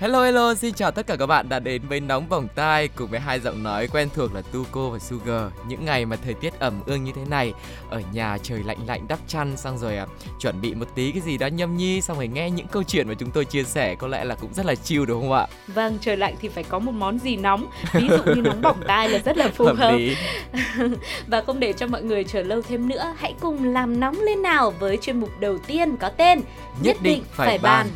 Hello 0.00 0.24
hello, 0.24 0.54
xin 0.54 0.74
chào 0.74 0.90
tất 0.90 1.06
cả 1.06 1.16
các 1.16 1.26
bạn 1.26 1.48
đã 1.48 1.58
đến 1.58 1.82
với 1.88 2.00
Nóng 2.00 2.28
Bỏng 2.28 2.48
Tai 2.54 2.88
cùng 2.88 3.10
với 3.10 3.20
hai 3.20 3.40
giọng 3.40 3.62
nói 3.62 3.88
quen 3.88 4.08
thuộc 4.14 4.34
là 4.34 4.42
Tuko 4.52 4.88
và 4.88 4.98
Sugar. 4.98 5.42
Những 5.68 5.84
ngày 5.84 6.04
mà 6.06 6.16
thời 6.16 6.34
tiết 6.34 6.58
ẩm 6.58 6.82
ương 6.86 7.04
như 7.04 7.12
thế 7.14 7.22
này, 7.30 7.52
ở 7.90 8.02
nhà 8.12 8.38
trời 8.42 8.62
lạnh 8.64 8.78
lạnh 8.86 9.08
đắp 9.08 9.18
chăn 9.28 9.56
xong 9.56 9.78
rồi 9.78 9.96
à, 9.96 10.06
chuẩn 10.40 10.60
bị 10.60 10.74
một 10.74 10.86
tí 10.94 11.12
cái 11.12 11.20
gì 11.20 11.38
đó 11.38 11.46
nhâm 11.46 11.76
nhi 11.76 12.00
xong 12.00 12.16
rồi 12.16 12.28
nghe 12.28 12.50
những 12.50 12.66
câu 12.66 12.82
chuyện 12.82 13.08
mà 13.08 13.14
chúng 13.14 13.30
tôi 13.30 13.44
chia 13.44 13.64
sẻ 13.64 13.94
có 13.94 14.08
lẽ 14.08 14.24
là 14.24 14.34
cũng 14.34 14.54
rất 14.54 14.66
là 14.66 14.74
chill 14.74 15.06
đúng 15.06 15.20
không 15.20 15.32
ạ? 15.32 15.46
Vâng, 15.66 15.98
trời 16.00 16.16
lạnh 16.16 16.34
thì 16.40 16.48
phải 16.48 16.64
có 16.64 16.78
một 16.78 16.92
món 16.92 17.18
gì 17.18 17.36
nóng 17.36 17.66
Ví 17.92 18.08
dụ 18.08 18.34
như 18.34 18.42
nóng 18.42 18.62
bỏng 18.62 18.80
tai 18.86 19.08
là 19.08 19.18
rất 19.18 19.36
là 19.36 19.48
phù 19.48 19.64
hợp. 19.64 19.98
Và 21.26 21.42
không 21.46 21.60
để 21.60 21.72
cho 21.72 21.86
mọi 21.86 22.02
người 22.02 22.24
chờ 22.24 22.42
lâu 22.42 22.62
thêm 22.62 22.88
nữa 22.88 23.14
Hãy 23.18 23.34
cùng 23.40 23.64
làm 23.64 24.00
nóng 24.00 24.20
lên 24.20 24.42
nào 24.42 24.70
với 24.70 24.96
chuyên 24.96 25.20
mục 25.20 25.30
đầu 25.40 25.58
tiên 25.58 25.96
có 25.96 26.08
tên 26.08 26.40
Nhất 26.82 26.96
định 27.02 27.22
phải 27.30 27.58
bàn. 27.58 27.86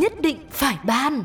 Nhất 0.00 0.12
định 0.20 0.38
phải 0.50 0.78
ban 0.84 1.24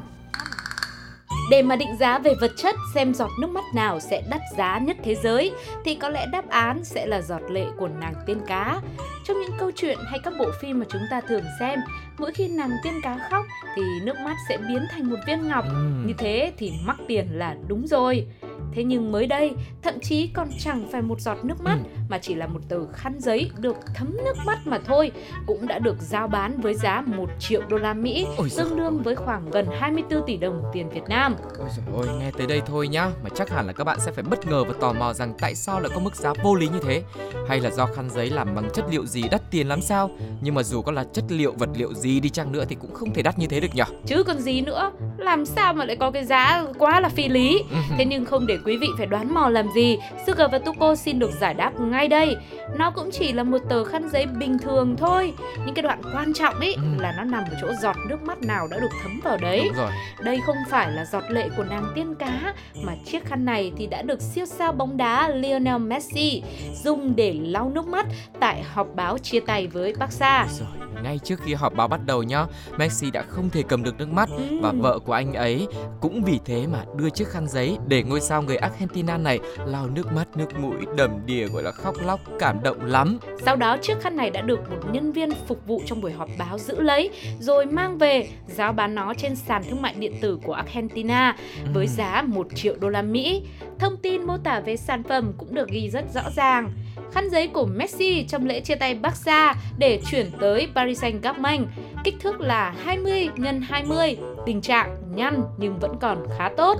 để 1.52 1.62
mà 1.62 1.76
định 1.76 1.96
giá 2.00 2.20
về 2.20 2.34
vật 2.42 2.52
chất 2.58 2.76
xem 2.96 3.14
giọt 3.14 3.30
nước 3.40 3.50
mắt 3.50 3.64
nào 3.76 4.00
sẽ 4.00 4.24
đắt 4.30 4.42
giá 4.58 4.80
nhất 4.80 4.98
thế 5.04 5.16
giới 5.16 5.52
thì 5.86 5.96
có 5.96 6.10
lẽ 6.10 6.26
đáp 6.32 6.50
án 6.50 6.84
sẽ 6.84 7.06
là 7.06 7.22
giọt 7.22 7.42
lệ 7.50 7.66
của 7.78 7.88
nàng 7.88 8.14
tiên 8.26 8.38
cá. 8.48 8.82
Trong 9.26 9.42
những 9.42 9.52
câu 9.59 9.72
chuyện 9.76 9.98
hay 10.08 10.20
các 10.23 10.34
bộ 10.40 10.52
phim 10.62 10.80
mà 10.80 10.86
chúng 10.90 11.02
ta 11.12 11.22
thường 11.22 11.44
xem, 11.59 11.80
mỗi 12.17 12.32
khi 12.32 12.48
nàng 12.48 12.72
tiên 12.84 12.94
cá 13.04 13.17
khóc 13.32 13.45
thì 13.76 13.84
nước 14.04 14.17
mắt 14.26 14.36
sẽ 14.50 14.58
biến 14.58 14.86
thành 14.92 15.10
một 15.10 15.17
viên 15.28 15.48
ngọc. 15.48 15.66
Ừm. 15.66 16.08
Như 16.08 16.14
thế 16.17 16.54
thì 16.58 16.73
mắc 16.86 16.98
tiền 17.08 17.28
là 17.32 17.56
đúng 17.67 17.88
rồi. 17.88 18.28
Thế 18.73 18.84
nhưng 18.84 19.11
mới 19.11 19.28
đây, 19.28 19.53
thậm 19.81 19.94
chí 20.03 20.28
còn 20.28 20.48
chẳng 20.59 20.88
phải 20.92 21.02
một 21.02 21.22
giọt 21.22 21.38
nước 21.45 21.61
mắt 21.61 21.75
Ừ. 21.84 21.89
mà 22.09 22.17
chỉ 22.17 22.36
là 22.36 22.48
một 22.48 22.59
tờ 22.70 22.88
khăn 22.94 23.14
giấy 23.20 23.52
được 23.58 23.75
thấm 23.95 24.17
nước 24.25 24.36
mắt 24.45 24.67
mà 24.67 24.80
thôi, 24.86 25.11
cũng 25.48 25.67
đã 25.67 25.80
được 25.80 25.95
giao 26.00 26.28
bán 26.28 26.61
với 26.61 26.73
giá 26.73 27.02
1 27.06 27.30
triệu 27.39 27.61
đô 27.70 27.78
la 27.78 27.94
Mỹ, 27.94 28.28
Ôi 28.38 28.50
tương 28.58 28.78
đương 28.78 29.02
với 29.03 29.16
khoảng 29.16 29.50
gần 29.52 29.67
24 29.80 30.22
tỷ 30.28 30.38
đồng 30.38 30.64
tiền 30.73 30.89
Việt 30.89 31.03
Nam. 31.09 31.36
Ôi 31.59 31.67
dồi 31.78 31.86
ôi, 32.08 32.08
nghe 32.20 32.31
tới 32.38 32.48
đây 32.48 32.61
thôi 32.66 32.88
nhá 32.88 33.09
Mà 33.23 33.30
chắc 33.36 33.50
hẳn 33.50 33.67
là 33.67 33.73
các 33.73 33.83
bạn 33.83 34.00
sẽ 34.00 34.11
phải 34.11 34.23
bất 34.23 34.48
ngờ 34.48 34.64
và 34.64 34.73
tò 34.81 34.94
mò 34.94 35.14
rằng 35.14 35.33
tại 35.39 35.56
sao 35.56 35.80
lại 35.80 35.92
có 35.95 36.00
mức 36.00 36.16
giá 36.16 36.33
vô 36.44 36.56
lý 36.56 36.67
như 36.67 36.80
thế 36.83 37.03
Hay 37.48 37.59
là 37.59 37.70
do 37.72 37.86
khăn 37.86 38.09
giấy 38.09 38.30
làm 38.30 38.56
bằng 38.56 38.70
chất 38.73 38.86
liệu 38.92 39.06
gì 39.06 39.23
đắt 39.31 39.52
tiền 39.52 39.67
lắm 39.67 39.81
sao 39.81 40.09
Nhưng 40.42 40.56
mà 40.56 40.64
dù 40.64 40.81
có 40.81 40.92
là 40.92 41.03
chất 41.14 41.26
liệu 41.30 41.53
vật 41.58 41.70
liệu 41.76 41.94
gì 41.94 42.20
đi 42.20 42.30
chăng 42.30 42.52
nữa 42.52 42.66
thì 42.70 42.76
cũng 42.76 42.94
không 42.94 43.14
thể 43.14 43.22
đắt 43.22 43.39
như 43.39 43.48
thế 43.48 43.59
được 43.59 43.76
nhở 43.76 43.83
Chứ 44.06 44.23
còn 44.23 44.39
gì 44.39 44.61
nữa, 44.61 44.92
làm 45.17 45.45
sao 45.45 45.73
mà 45.73 45.86
lại 45.86 45.95
có 45.95 46.11
cái 46.11 46.26
giá 46.26 46.66
quá 46.78 47.00
là 47.00 47.09
phi 47.09 47.28
lý. 47.30 47.64
Thế 47.98 48.06
nhưng 48.06 48.26
không 48.26 48.45
để 48.48 48.58
quý 48.66 48.78
vị 48.78 48.88
phải 48.98 49.06
đoán 49.08 49.34
mò 49.34 49.50
làm 49.50 49.68
gì, 49.76 49.98
Sugar 50.28 50.52
và 50.52 50.60
Tuko 50.60 50.96
xin 50.96 51.20
được 51.20 51.32
giải 51.40 51.54
đáp 51.54 51.80
ngay 51.80 52.08
đây. 52.08 52.36
Nó 52.78 52.92
cũng 52.92 53.10
chỉ 53.12 53.34
là 53.34 53.44
một 53.44 53.58
tờ 53.70 53.84
khăn 53.84 54.10
giấy 54.10 54.26
bình 54.26 54.58
thường 54.60 54.96
thôi. 54.98 55.34
Những 55.66 55.76
cái 55.76 55.84
đoạn 55.84 56.02
quan 56.14 56.34
trọng 56.34 56.60
ấy 56.60 56.73
Ừ. 56.73 56.82
là 57.02 57.14
nó 57.18 57.23
nằm 57.23 57.44
ở 57.44 57.58
chỗ 57.62 57.68
giọt 57.82 57.96
nước 58.10 58.23
mắt 58.23 58.42
nào 58.42 58.68
đã 58.68 58.78
được 58.80 58.92
thấm 59.04 59.20
vào 59.23 59.38
đấy. 59.38 59.62
Đúng 59.66 59.78
rồi 59.78 59.92
Đây 60.23 60.40
không 60.46 60.58
phải 60.70 60.92
là 60.92 61.06
giọt 61.06 61.23
lệ 61.30 61.50
của 61.58 61.64
nàng 61.64 61.86
tiên 61.96 62.16
cá 62.16 62.54
mà 62.84 62.94
chiếc 63.06 63.26
khăn 63.26 63.46
này 63.46 63.72
thì 63.78 63.88
đã 63.88 64.02
được 64.02 64.22
siêu 64.22 64.46
sao 64.46 64.72
bóng 64.72 64.98
đá 64.98 65.30
Lionel 65.30 65.78
Messi 65.78 66.44
dùng 66.84 67.16
để 67.16 67.34
lau 67.42 67.70
nước 67.70 67.88
mắt 67.88 68.06
tại 68.40 68.64
họp 68.64 68.88
báo 68.96 69.18
chia 69.18 69.40
tay 69.40 69.68
với 69.68 69.94
Barca. 70.00 70.48
Rồi, 70.60 70.67
ngay 71.04 71.20
trước 71.23 71.39
khi 71.44 71.54
họp 71.54 71.73
báo 71.76 71.88
bắt 71.88 72.00
đầu 72.05 72.23
nhá, 72.23 72.45
Messi 72.78 73.11
đã 73.11 73.22
không 73.28 73.50
thể 73.50 73.64
cầm 73.67 73.84
được 73.84 73.98
nước 73.98 74.10
mắt 74.11 74.30
Ừ. 74.38 74.44
và 74.61 74.72
vợ 74.72 75.00
của 75.00 75.14
anh 75.14 75.34
ấy 75.34 75.67
cũng 76.02 76.23
vì 76.23 76.39
thế 76.45 76.67
mà 76.73 76.80
đưa 76.95 77.10
chiếc 77.10 77.28
khăn 77.28 77.48
giấy 77.48 77.78
để 77.88 78.04
ngôi 78.04 78.22
sao 78.22 78.35
người 78.42 78.58
Argentina 78.58 79.18
này 79.18 79.40
lau 79.66 79.88
nước 79.88 80.14
mắt 80.14 80.28
nước 80.38 80.60
mũi 80.60 80.78
đầm 80.98 81.26
đìa 81.26 81.48
gọi 81.48 81.64
là 81.64 81.72
khóc 81.72 81.96
lóc 82.06 82.20
cảm 82.40 82.64
động 82.64 82.86
lắm. 82.86 83.20
Sau 83.46 83.56
đó 83.56 83.78
chiếc 83.82 84.02
khăn 84.02 84.16
này 84.16 84.30
đã 84.30 84.42
được 84.42 84.70
một 84.70 84.78
nhân 84.92 85.12
viên 85.12 85.30
phục 85.48 85.68
vụ 85.68 85.82
trong 85.86 86.02
buổi 86.02 86.12
họp 86.12 86.30
báo 86.38 86.58
giữ 86.58 86.82
lấy 86.82 87.10
rồi 87.40 87.66
mang 87.66 87.98
về 87.98 88.30
giao 88.48 88.73
bán 88.73 88.96
nó 88.96 89.14
trên 89.14 89.36
sàn 89.36 89.64
thương 89.70 89.82
mại 89.82 89.94
điện 89.94 90.14
tử 90.22 90.40
của 90.44 90.54
Argentina 90.54 91.36
với 91.73 91.86
Ừm. 91.86 91.96
giá 91.96 92.22
1 92.22 92.48
triệu 92.56 92.76
đô 92.80 92.90
la 92.90 93.02
Mỹ. 93.02 93.44
Thông 93.80 93.98
tin 93.98 94.23
mô 94.23 94.38
tả 94.38 94.60
về 94.60 94.78
sản 94.78 95.04
phẩm 95.04 95.34
cũng 95.38 95.56
được 95.56 95.70
ghi 95.70 95.90
rất 95.90 96.06
rõ 96.14 96.22
ràng. 96.36 96.70
Khăn 97.12 97.30
giấy 97.30 97.48
của 97.48 97.66
Messi 97.66 98.26
trong 98.28 98.46
lễ 98.46 98.60
chia 98.60 98.76
tay 98.76 98.96
Barca 98.96 99.56
để 99.78 100.02
chuyển 100.12 100.32
tới 100.40 100.67
Paris 100.76 101.04
Saint-Germain, 101.04 101.66
kích 102.04 102.16
thước 102.20 102.42
là 102.42 102.76
20 102.84 103.30
x 103.38 103.42
20, 103.64 104.17
tình 104.46 104.62
trạng 104.62 104.96
nhăn 105.16 105.42
nhưng 105.58 105.80
vẫn 105.80 105.92
còn 106.02 106.26
khá 106.38 106.50
tốt. 106.58 106.78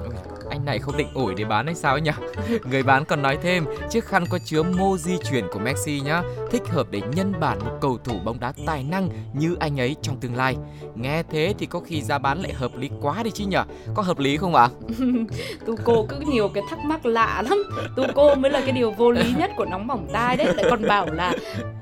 Anh 0.50 0.66
này 0.66 0.79
không 0.79 0.97
định 0.97 1.07
ủi 1.13 1.35
để 1.35 1.45
bán 1.45 1.66
hay 1.66 1.75
sao 1.75 1.94
ấy 1.94 2.01
nhỉ? 2.01 2.11
Người 2.72 2.83
bán 2.83 3.06
còn 3.06 3.22
nói 3.22 3.38
thêm, 3.41 3.66
chiếc 3.89 4.06
khăn 4.06 4.23
có 4.29 4.39
chứa 4.45 4.63
mô 4.63 4.97
di 4.97 5.17
chuyển 5.29 5.47
của 5.51 5.59
Messi 5.59 6.01
nhá, 6.06 6.22
thích 6.51 6.63
hợp 6.67 6.88
để 6.91 7.01
nhân 7.16 7.33
bản 7.39 7.59
một 7.59 7.78
cầu 7.81 7.97
thủ 8.03 8.19
bóng 8.25 8.39
đá 8.39 8.53
tài 8.66 8.83
năng 8.83 9.09
như 9.33 9.56
anh 9.59 9.79
ấy 9.79 9.95
trong 10.01 10.19
tương 10.19 10.35
lai. 10.35 10.56
Nghe 10.95 11.23
thế 11.23 11.53
thì 11.59 11.66
có 11.66 11.79
khi 11.79 12.01
giá 12.01 12.17
bán 12.17 12.41
lại 12.41 12.53
hợp 12.53 12.72
lý 12.78 12.89
quá 13.01 13.23
đi 13.23 13.31
chứ 13.31 13.45
nhỉ? 13.45 13.57
Có 13.94 14.01
hợp 14.01 14.19
lý 14.19 14.38
không 14.38 14.56
ạ? 14.56 14.69
tu 15.66 15.75
cô 15.83 16.06
cứ 16.09 16.16
nhiều 16.19 16.50
cái 16.50 16.63
thắc 16.69 16.79
mắc 16.79 17.06
lạ 17.06 17.44
lắm 17.50 17.63
tu 17.95 18.03
cô 18.16 18.35
mới 18.35 18.51
là 18.51 18.62
cái 18.62 18.72
điều 18.72 18.91
vô 18.91 19.12
lý 19.12 19.33
nhất 19.38 19.51
của 19.57 19.66
nóng 19.66 19.88
bỏng 19.88 20.07
tai 20.13 20.38
đấy 20.38 20.53
Lại 20.56 20.66
còn 20.69 20.88
bảo 20.88 21.07
là 21.12 21.33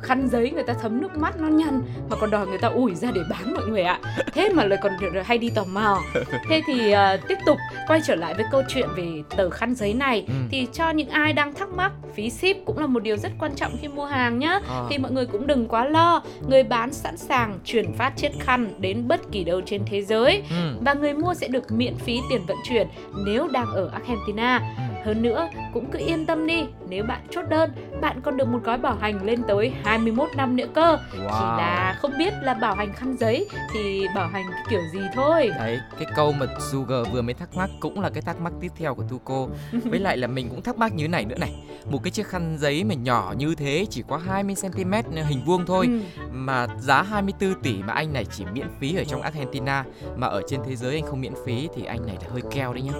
khăn 0.01 0.27
giấy 0.31 0.51
người 0.51 0.63
ta 0.63 0.73
thấm 0.81 1.01
nước 1.01 1.17
mắt 1.17 1.39
nó 1.39 1.47
nhăn 1.47 1.81
Mà 2.09 2.17
còn 2.19 2.31
đòi 2.31 2.47
người 2.47 2.57
ta 2.57 2.67
ủi 2.67 2.95
ra 2.95 3.11
để 3.11 3.21
bán 3.29 3.53
mọi 3.53 3.67
người 3.67 3.81
ạ 3.81 3.99
Thế 4.33 4.49
mà 4.53 4.63
lại 4.63 4.79
còn 4.83 4.91
hay 5.25 5.37
đi 5.37 5.49
tò 5.49 5.63
mò 5.63 6.01
Thế 6.49 6.61
thì 6.67 6.93
uh, 6.93 7.27
tiếp 7.27 7.37
tục 7.45 7.57
quay 7.87 8.01
trở 8.07 8.15
lại 8.15 8.33
với 8.33 8.45
câu 8.53 8.63
chuyện 8.67 8.87
về 8.95 9.07
tờ 9.37 9.49
khăn 9.49 9.75
giấy 9.75 9.93
này 9.93 10.25
Ừ. 10.27 10.33
Thì 10.51 10.67
cho 10.73 10.89
những 10.89 11.09
ai 11.09 11.33
đang 11.33 11.53
thắc 11.53 11.69
mắc 11.69 11.91
Phí 12.15 12.29
ship 12.29 12.65
cũng 12.65 12.77
là 12.79 12.87
một 12.87 13.03
điều 13.03 13.17
rất 13.17 13.31
quan 13.39 13.51
trọng 13.55 13.71
khi 13.81 13.87
mua 13.87 14.05
hàng 14.05 14.39
nhá 14.39 14.59
À. 14.69 14.83
thì 14.89 14.97
mọi 14.97 15.11
người 15.11 15.25
cũng 15.25 15.47
đừng 15.47 15.67
quá 15.67 15.85
lo 15.85 16.21
Người 16.49 16.63
bán 16.63 16.93
sẵn 16.93 17.17
sàng 17.17 17.59
chuyển 17.65 17.93
phát 17.93 18.13
chiếc 18.17 18.31
khăn 18.39 18.69
đến 18.77 19.07
bất 19.07 19.31
kỳ 19.31 19.43
đâu 19.43 19.61
trên 19.65 19.81
thế 19.85 20.01
giới 20.01 20.43
Ừ. 20.49 20.77
và 20.81 20.93
người 20.93 21.13
mua 21.13 21.33
sẽ 21.33 21.47
được 21.47 21.71
miễn 21.71 21.95
phí 21.95 22.19
tiền 22.29 22.41
vận 22.47 22.57
chuyển 22.69 22.87
nếu 23.25 23.47
đang 23.47 23.67
ở 23.67 23.89
Argentina. 23.93 24.57
Ừ. 24.77 24.92
Hơn 25.05 25.21
nữa, 25.21 25.47
cũng 25.73 25.91
cứ 25.91 25.99
yên 25.99 26.25
tâm 26.25 26.47
đi, 26.47 26.63
nếu 26.89 27.03
bạn 27.03 27.21
chốt 27.31 27.41
đơn, 27.49 27.71
bạn 28.01 28.21
còn 28.21 28.37
được 28.37 28.47
một 28.47 28.59
gói 28.63 28.77
bảo 28.77 28.95
hành 28.95 29.23
lên 29.25 29.43
tới 29.47 29.73
21 29.83 30.29
năm 30.35 30.55
nữa 30.55 30.65
cơ. 30.73 30.97
Chỉ 31.11 31.17
Wow. 31.19 31.57
là 31.57 31.97
không 32.01 32.11
biết 32.17 32.33
là 32.41 32.53
bảo 32.53 32.75
hành 32.75 32.93
khăn 32.93 33.15
giấy 33.19 33.47
thì 33.73 34.07
bảo 34.15 34.27
hành 34.27 34.45
kiểu 34.69 34.81
gì 34.93 34.99
thôi. 35.13 35.49
Đấy, 35.59 35.79
cái 35.99 36.07
câu 36.15 36.31
mà 36.31 36.45
Sugar 36.71 37.07
vừa 37.11 37.21
mới 37.21 37.33
thắc 37.33 37.55
mắc 37.55 37.69
cũng 37.79 38.01
là 38.01 38.09
cái 38.09 38.21
thắc 38.21 38.41
mắc 38.41 38.53
tiếp 38.61 38.71
theo 38.77 38.95
của 38.95 39.03
Tuko. 39.09 39.47
Với 39.85 39.99
lại 39.99 40.17
là 40.17 40.27
mình 40.27 40.49
cũng 40.49 40.61
thắc 40.61 40.77
mắc 40.77 40.93
như 40.93 41.07
này 41.07 41.25
nữa 41.25 41.37
này. 41.39 41.55
Một 41.91 42.03
cái 42.03 42.11
chiếc 42.11 42.27
khăn 42.27 42.57
giấy 42.59 42.83
mà 42.83 42.95
nhỏ 42.95 43.33
như 43.37 43.55
thế 43.55 43.85
chỉ 43.89 44.03
có 44.07 44.17
20 44.17 44.55
cm 44.61 44.91
hình 45.27 45.41
vuông 45.45 45.65
thôi 45.65 45.85
Ừ. 45.87 45.99
mà 46.31 46.67
giá 46.79 47.01
24 47.01 47.53
tỷ 47.61 47.73
mà 47.87 47.93
anh 47.93 48.13
này 48.13 48.25
chỉ 48.25 48.45
miễn 48.53 48.67
phí 48.79 48.95
ở 48.95 49.03
trong 49.03 49.21
Argentina 49.21 49.85
mà 50.15 50.27
ở 50.27 50.41
trên 50.47 50.59
thế 50.67 50.75
giới 50.75 50.95
anh 50.95 51.05
không 51.05 51.21
miễn 51.21 51.33
phí 51.45 51.69
thì 51.75 51.85
anh 51.85 52.05
này 52.05 52.17
là 52.21 52.27
hơi 52.31 52.41
keo 52.51 52.73
đấy 52.73 52.81
nhá. 52.81 52.91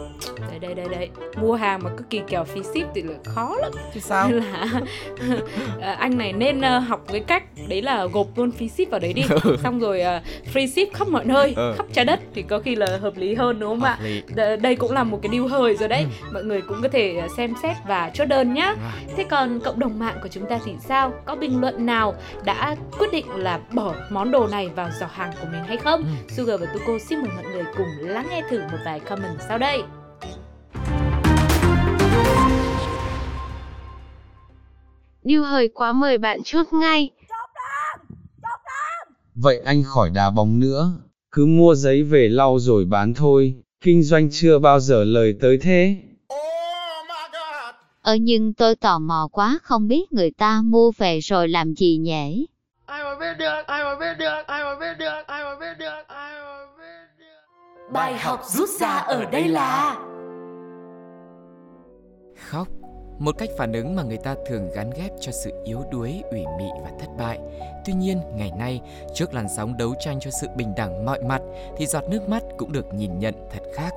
Đây 0.49 0.59
đây 0.59 0.75
đây 0.75 0.87
đây, 0.89 1.09
mua 1.37 1.55
hàng 1.55 1.79
mà 1.83 1.89
cứ 1.97 2.03
kỳ 2.09 2.21
kèo 2.27 2.43
phí 2.43 2.63
ship 2.63 2.87
thì 2.95 3.01
là 3.01 3.13
khó 3.25 3.55
lắm. 3.61 3.71
Chứ 3.93 3.99
sao? 3.99 4.29
Là 4.31 4.67
à, 5.81 5.91
anh 5.99 6.17
này 6.17 6.33
nên 6.33 6.61
ờ, 6.61 6.79
học 6.79 7.03
cái 7.07 7.19
cách 7.19 7.43
đấy 7.67 7.81
là 7.81 8.05
gộp 8.05 8.27
luôn 8.37 8.51
phí 8.51 8.69
ship 8.69 8.89
vào 8.91 8.99
đấy 8.99 9.13
đi. 9.13 9.23
Xong 9.63 9.79
rồi 9.79 10.01
ờ, 10.01 10.21
free 10.53 10.67
ship 10.67 10.93
khắp 10.93 11.07
mọi 11.07 11.25
nơi, 11.25 11.53
Ừ. 11.55 11.73
khắp 11.77 11.85
trái 11.93 12.05
đất 12.05 12.19
thì 12.35 12.41
có 12.41 12.59
khi 12.59 12.75
là 12.75 12.97
hợp 13.01 13.17
lý 13.17 13.35
hơn 13.35 13.59
đúng 13.59 13.69
không 13.69 13.83
ạ? 13.83 13.97
Lý. 14.03 14.21
Đây 14.61 14.75
cũng 14.75 14.91
là 14.91 15.03
một 15.03 15.19
cái 15.21 15.29
điều 15.29 15.47
hời 15.47 15.75
rồi 15.75 15.89
đấy 15.89 16.05
Ừ. 16.21 16.27
mọi 16.33 16.43
người 16.43 16.61
cũng 16.61 16.77
có 16.81 16.87
thể 16.87 17.17
ờ, 17.21 17.27
xem 17.37 17.53
xét 17.63 17.75
và 17.87 18.11
chốt 18.13 18.25
đơn 18.25 18.53
nhá 18.53 18.75
thế 19.17 19.23
còn 19.23 19.59
cộng 19.59 19.79
đồng 19.79 19.99
mạng 19.99 20.17
của 20.23 20.27
chúng 20.31 20.45
ta 20.45 20.59
thì 20.65 20.71
sao 20.87 21.13
có 21.25 21.35
bình 21.35 21.61
luận 21.61 21.85
nào 21.85 22.15
đã 22.45 22.75
quyết 22.99 23.11
định 23.11 23.25
là 23.35 23.59
bỏ 23.73 23.93
món 24.09 24.31
đồ 24.31 24.47
này 24.47 24.69
vào 24.75 24.89
giỏ 24.99 25.05
hàng 25.13 25.31
của 25.41 25.47
mình 25.51 25.63
hay 25.67 25.77
không 25.77 26.01
Ừ. 26.03 26.33
Sugar 26.35 26.61
và 26.61 26.67
Tuko 26.73 26.97
xin 27.09 27.19
mời 27.19 27.29
mọi 27.35 27.43
người 27.53 27.63
cùng 27.77 27.87
lắng 27.99 28.27
nghe 28.29 28.41
thử 28.49 28.59
một 28.59 28.77
vài 28.85 28.99
comment 28.99 29.37
sau 29.47 29.57
đây 29.57 29.83
Điêu 35.23 35.43
hời 35.43 35.67
quá 35.67 35.91
mời 35.93 36.17
bạn 36.17 36.39
chốt 36.43 36.67
ngay. 36.73 37.09
Vậy 39.35 39.61
anh 39.65 39.83
khỏi 39.83 40.09
đá 40.09 40.29
bóng 40.29 40.59
nữa, 40.59 40.91
cứ 41.31 41.45
mua 41.45 41.75
giấy 41.75 42.03
về 42.03 42.29
lau 42.29 42.59
rồi 42.59 42.85
bán 42.85 43.13
thôi, 43.13 43.55
kinh 43.81 44.03
doanh 44.03 44.29
chưa 44.31 44.59
bao 44.59 44.79
giờ 44.79 45.03
lời 45.03 45.35
tới 45.41 45.57
thế. 45.57 45.97
Ờ 48.01 48.15
nhưng 48.15 48.53
tôi 48.53 48.75
tò 48.75 48.99
mò 48.99 49.27
quá 49.31 49.59
không 49.63 49.87
biết 49.87 50.13
người 50.13 50.31
ta 50.31 50.61
mua 50.63 50.91
về 50.97 51.19
rồi 51.19 51.47
làm 51.47 51.73
gì 51.73 51.97
nhỉ? 51.97 52.45
ai 52.85 53.03
mà 53.03 53.15
biết 53.19 53.37
được? 53.39 53.63
Ai 53.67 53.83
mà 53.83 53.95
biết 53.99 54.15
được? 54.19 54.43
Ai 54.47 54.63
mà 54.63 54.75
biết 54.79 54.97
được? 54.99 55.23
Ai 55.27 55.43
mà 55.43 55.55
biết 55.59 55.73
được? 55.79 56.07
Ai 56.07 56.33
mà 56.33 56.65
biết 56.77 57.19
được? 57.19 57.93
Bài 57.93 58.17
học 58.17 58.41
rút 58.45 58.69
ra 58.69 58.97
ở 58.97 59.25
đây 59.25 59.47
là 59.47 59.97
Khóc 62.49 62.67
một 63.19 63.37
cách 63.37 63.49
phản 63.57 63.73
ứng 63.73 63.95
mà 63.95 64.03
người 64.03 64.17
ta 64.17 64.35
thường 64.45 64.69
gắn 64.75 64.89
ghép 64.95 65.11
cho 65.19 65.31
sự 65.31 65.61
yếu 65.63 65.83
đuối, 65.91 66.23
ủy 66.31 66.45
mị 66.57 66.65
và 66.83 66.91
thất 66.99 67.07
bại. 67.17 67.39
Tuy 67.85 67.93
nhiên, 67.93 68.19
ngày 68.35 68.51
nay, 68.57 68.81
trước 69.13 69.33
làn 69.33 69.49
sóng 69.49 69.77
đấu 69.77 69.93
tranh 69.99 70.19
cho 70.19 70.31
sự 70.31 70.47
bình 70.55 70.73
đẳng 70.77 71.05
mọi 71.05 71.23
mặt 71.23 71.41
thì 71.77 71.85
giọt 71.85 72.03
nước 72.09 72.29
mắt 72.29 72.43
cũng 72.57 72.71
được 72.71 72.93
nhìn 72.93 73.19
nhận 73.19 73.33
thật 73.51 73.63
khác. 73.73 73.93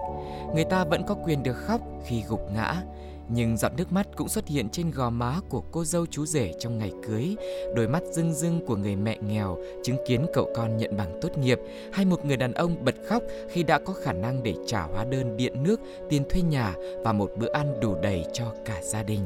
Người 0.54 0.64
ta 0.64 0.84
vẫn 0.84 1.02
có 1.06 1.14
quyền 1.14 1.42
được 1.42 1.56
khóc 1.56 1.80
khi 2.04 2.22
gục 2.28 2.52
ngã, 2.52 2.82
nhưng 3.28 3.56
giọt 3.56 3.73
nước 3.76 3.93
mắt 3.93 4.06
cũng 4.17 4.28
xuất 4.28 4.49
hiện 4.49 4.69
trên 4.69 4.90
gò 4.90 5.11
má 5.11 5.40
của 5.49 5.62
cô 5.73 5.84
dâu 5.84 6.06
chú 6.06 6.26
rể 6.26 6.52
trong 6.58 6.78
ngày 6.78 6.93
cưới, 7.06 7.37
đôi 7.75 7.88
mắt 7.88 8.02
rưng 8.11 8.32
rưng 8.32 8.67
của 8.67 8.76
người 8.76 8.96
mẹ 8.96 9.19
nghèo 9.28 9.58
chứng 9.84 9.96
kiến 10.06 10.26
cậu 10.32 10.50
con 10.55 10.76
nhận 10.76 10.96
bằng 10.96 11.19
tốt 11.20 11.38
nghiệp, 11.38 11.61
hay 11.93 12.05
một 12.05 12.25
người 12.25 12.37
đàn 12.37 12.52
ông 12.52 12.84
bật 12.84 12.94
khóc 13.08 13.23
khi 13.49 13.62
đã 13.62 13.78
có 13.78 13.93
khả 13.93 14.12
năng 14.12 14.43
để 14.43 14.55
trả 14.67 14.82
hóa 14.82 15.05
đơn 15.05 15.37
điện 15.37 15.62
nước, 15.62 15.81
tiền 16.08 16.23
thuê 16.31 16.43
nhà 16.43 16.75
và 17.05 17.12
một 17.12 17.31
bữa 17.37 17.50
ăn 17.52 17.81
đủ 17.81 17.94
đầy 18.02 18.25
cho 18.32 18.44
cả 18.64 18.82
gia 18.82 19.02
đình. 19.02 19.20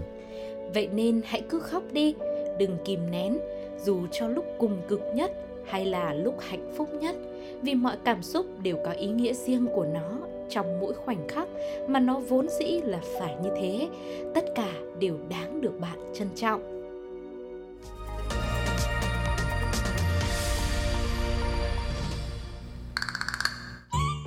Vậy 0.75 0.89
nên 0.93 1.21
hãy 1.25 1.43
cứ 1.49 1.61
khóc 1.61 1.83
đi, 1.93 2.15
đừng 2.59 2.77
kìm 2.85 3.11
nén, 3.11 3.39
dù 3.85 4.07
cho 4.13 4.29
lúc 4.29 4.45
cùng 4.59 4.83
cực 4.89 5.01
nhất 5.15 5.33
hay 5.65 5.87
là 5.87 6.15
lúc 6.15 6.35
hạnh 6.41 6.73
phúc 6.77 6.89
nhất, 7.01 7.17
vì 7.63 7.75
mọi 7.75 7.97
cảm 8.05 8.23
xúc 8.23 8.47
đều 8.63 8.77
có 8.85 8.91
ý 8.91 9.07
nghĩa 9.07 9.33
riêng 9.33 9.67
của 9.75 9.85
nó 9.85 10.30
trong 10.51 10.81
mỗi 10.81 10.95
khoảnh 10.95 11.29
khắc 11.29 11.49
mà 11.89 12.01
nó 12.01 12.21
vốn 12.29 12.49
dĩ 12.49 12.81
là 12.85 13.01
phải 13.19 13.37
như 13.43 13.51
thế. 13.57 13.89
Tất 14.35 14.45
cả 14.55 14.73
đều 14.99 15.17
đáng 15.29 15.61
được 15.61 15.73
bạn 15.81 15.99
trân 16.15 16.29
trọng. 16.35 16.80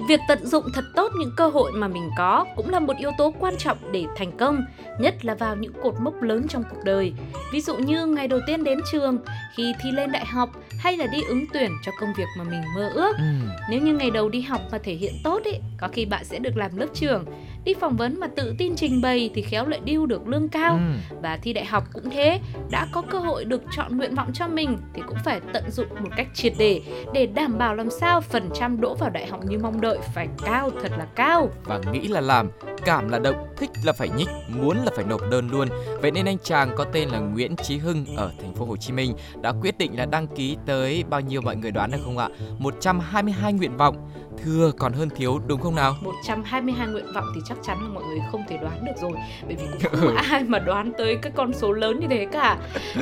Việc 0.08 0.20
tận 0.28 0.46
dụng 0.46 0.66
thật 0.74 0.84
tốt 0.96 1.12
những 1.20 1.32
cơ 1.38 1.48
hội 1.48 1.72
mà 1.72 1.88
mình 1.88 2.10
có 2.18 2.46
cũng 2.56 2.70
là 2.70 2.80
một 2.80 2.98
yếu 2.98 3.12
tố 3.18 3.34
quan 3.40 3.58
trọng 3.58 3.78
để 3.92 4.06
thành 4.18 4.38
công, 4.38 4.66
nhất 5.00 5.26
là 5.26 5.36
vào 5.36 5.56
những 5.56 5.74
cột 5.84 5.94
mốc 6.00 6.22
lớn 6.22 6.48
trong 6.50 6.64
cuộc 6.70 6.80
đời. 6.86 7.14
Ví 7.54 7.62
dụ 7.62 7.76
như 7.76 8.06
ngày 8.06 8.28
đầu 8.28 8.40
tiên 8.48 8.64
đến 8.64 8.80
trường, 8.92 9.18
khi 9.56 9.74
thi 9.84 9.92
lên 9.92 10.12
đại 10.12 10.26
học 10.26 10.50
hay 10.80 10.98
là 10.98 11.08
đi 11.08 11.22
ứng 11.28 11.46
tuyển 11.54 11.72
cho 11.86 11.92
công 12.00 12.14
việc 12.18 12.28
mà 12.38 12.44
mình 12.44 12.62
mơ 12.76 12.90
ước. 12.94 13.16
Ừ. 13.18 13.24
Nếu 13.70 13.82
như 13.82 13.94
ngày 13.94 14.12
đầu 14.12 14.30
đi 14.30 14.42
học 14.42 14.62
mà 14.72 14.78
thể 14.78 14.94
hiện 14.94 15.14
tốt 15.24 15.44
ý, 15.44 15.52
có 15.82 15.88
khi 15.88 16.06
bạn 16.06 16.26
sẽ 16.26 16.40
được 16.40 16.58
làm 16.58 16.78
lớp 16.78 16.88
trưởng 16.94 17.26
đi 17.66 17.74
phỏng 17.74 17.98
vấn 17.98 18.20
mà 18.20 18.28
tự 18.28 18.56
tin 18.58 18.76
trình 18.76 19.02
bày 19.02 19.30
thì 19.36 19.42
khéo 19.42 19.68
lại 19.68 19.80
điêu 19.84 20.06
được 20.06 20.28
lương 20.28 20.50
cao. 20.50 20.74
Ừ. 20.74 21.18
và 21.22 21.38
thi 21.38 21.54
đại 21.54 21.66
học 21.66 21.84
cũng 21.94 22.10
thế 22.10 22.40
đã 22.70 22.88
có 22.92 23.02
cơ 23.02 23.20
hội 23.20 23.46
được 23.46 23.62
chọn 23.76 23.98
nguyện 23.98 24.16
vọng 24.16 24.34
cho 24.34 24.48
mình 24.48 24.78
thì 24.94 25.02
cũng 25.08 25.18
phải 25.26 25.42
tận 25.54 25.72
dụng 25.72 25.88
một 25.90 26.10
cách 26.18 26.28
triệt 26.34 26.54
để 26.58 26.82
để 27.14 27.26
đảm 27.26 27.58
bảo 27.58 27.76
làm 27.76 27.90
sao 27.90 28.22
phần 28.22 28.50
trăm 28.54 28.82
đỗ 28.82 28.96
vào 28.96 29.10
đại 29.10 29.28
học 29.28 29.46
như 29.46 29.58
mong 29.60 29.82
đợi 29.82 29.98
phải 30.14 30.28
cao 30.46 30.70
thật 30.82 30.92
là 30.98 31.06
cao. 31.16 31.50
Và 31.64 31.80
nghĩ 31.92 32.08
là 32.08 32.22
làm 32.22 32.50
cảm 32.86 33.10
là 33.10 33.20
động 33.20 33.36
thích 33.58 33.70
là 33.84 33.94
phải 33.94 34.10
nhích 34.10 34.30
muốn 34.62 34.78
là 34.78 34.92
phải 34.96 35.06
nộp 35.06 35.22
đơn 35.32 35.50
luôn. 35.52 35.68
Vậy 36.02 36.12
nên 36.12 36.26
anh 36.26 36.38
chàng 36.44 36.70
có 36.76 36.84
tên 36.84 37.10
là 37.10 37.20
Nguyễn 37.20 37.56
Chí 37.56 37.78
Hưng 37.78 38.06
ở 38.16 38.32
thành 38.42 38.56
phố 38.56 38.66
Hồ 38.66 38.78
Chí 38.78 38.94
Minh 38.94 39.14
đã 39.42 39.54
quyết 39.62 39.78
định 39.78 39.98
là 39.98 40.06
đăng 40.06 40.28
ký 40.28 40.58
tới 40.66 41.04
bao 41.10 41.22
nhiêu 41.22 41.42
mọi 41.42 41.56
người 41.56 41.72
đoán 41.72 41.92
được 41.92 41.98
không 42.06 42.18
ạ? 42.18 42.30
122 42.60 43.54
nguyện 43.54 43.78
vọng. 43.78 44.10
Thưa 44.44 44.72
còn 44.78 44.94
hơn 44.94 45.10
thiếu 45.10 45.40
đúng 45.48 45.62
không 45.62 45.76
nào? 45.76 45.96
122 46.02 46.88
nguyện 46.88 47.06
vọng 47.14 47.26
thì 47.36 47.42
chắc 47.46 47.53
chắn 47.64 47.78
là 47.82 47.90
mọi 47.90 48.04
người 48.04 48.20
không 48.32 48.44
thể 48.50 48.58
đoán 48.58 48.86
được 48.86 48.94
rồi. 49.02 49.12
Bởi 49.48 49.56
vì 49.56 49.66
cũng 49.82 49.92
không 50.00 50.16
ai 50.16 50.44
mà 50.44 50.60
đoán 50.60 50.92
tới 50.98 51.18
cái 51.22 51.32
con 51.36 51.54
số 51.54 51.72
lớn 51.72 52.00
như 52.00 52.08
thế 52.10 52.28
cả. 52.32 52.58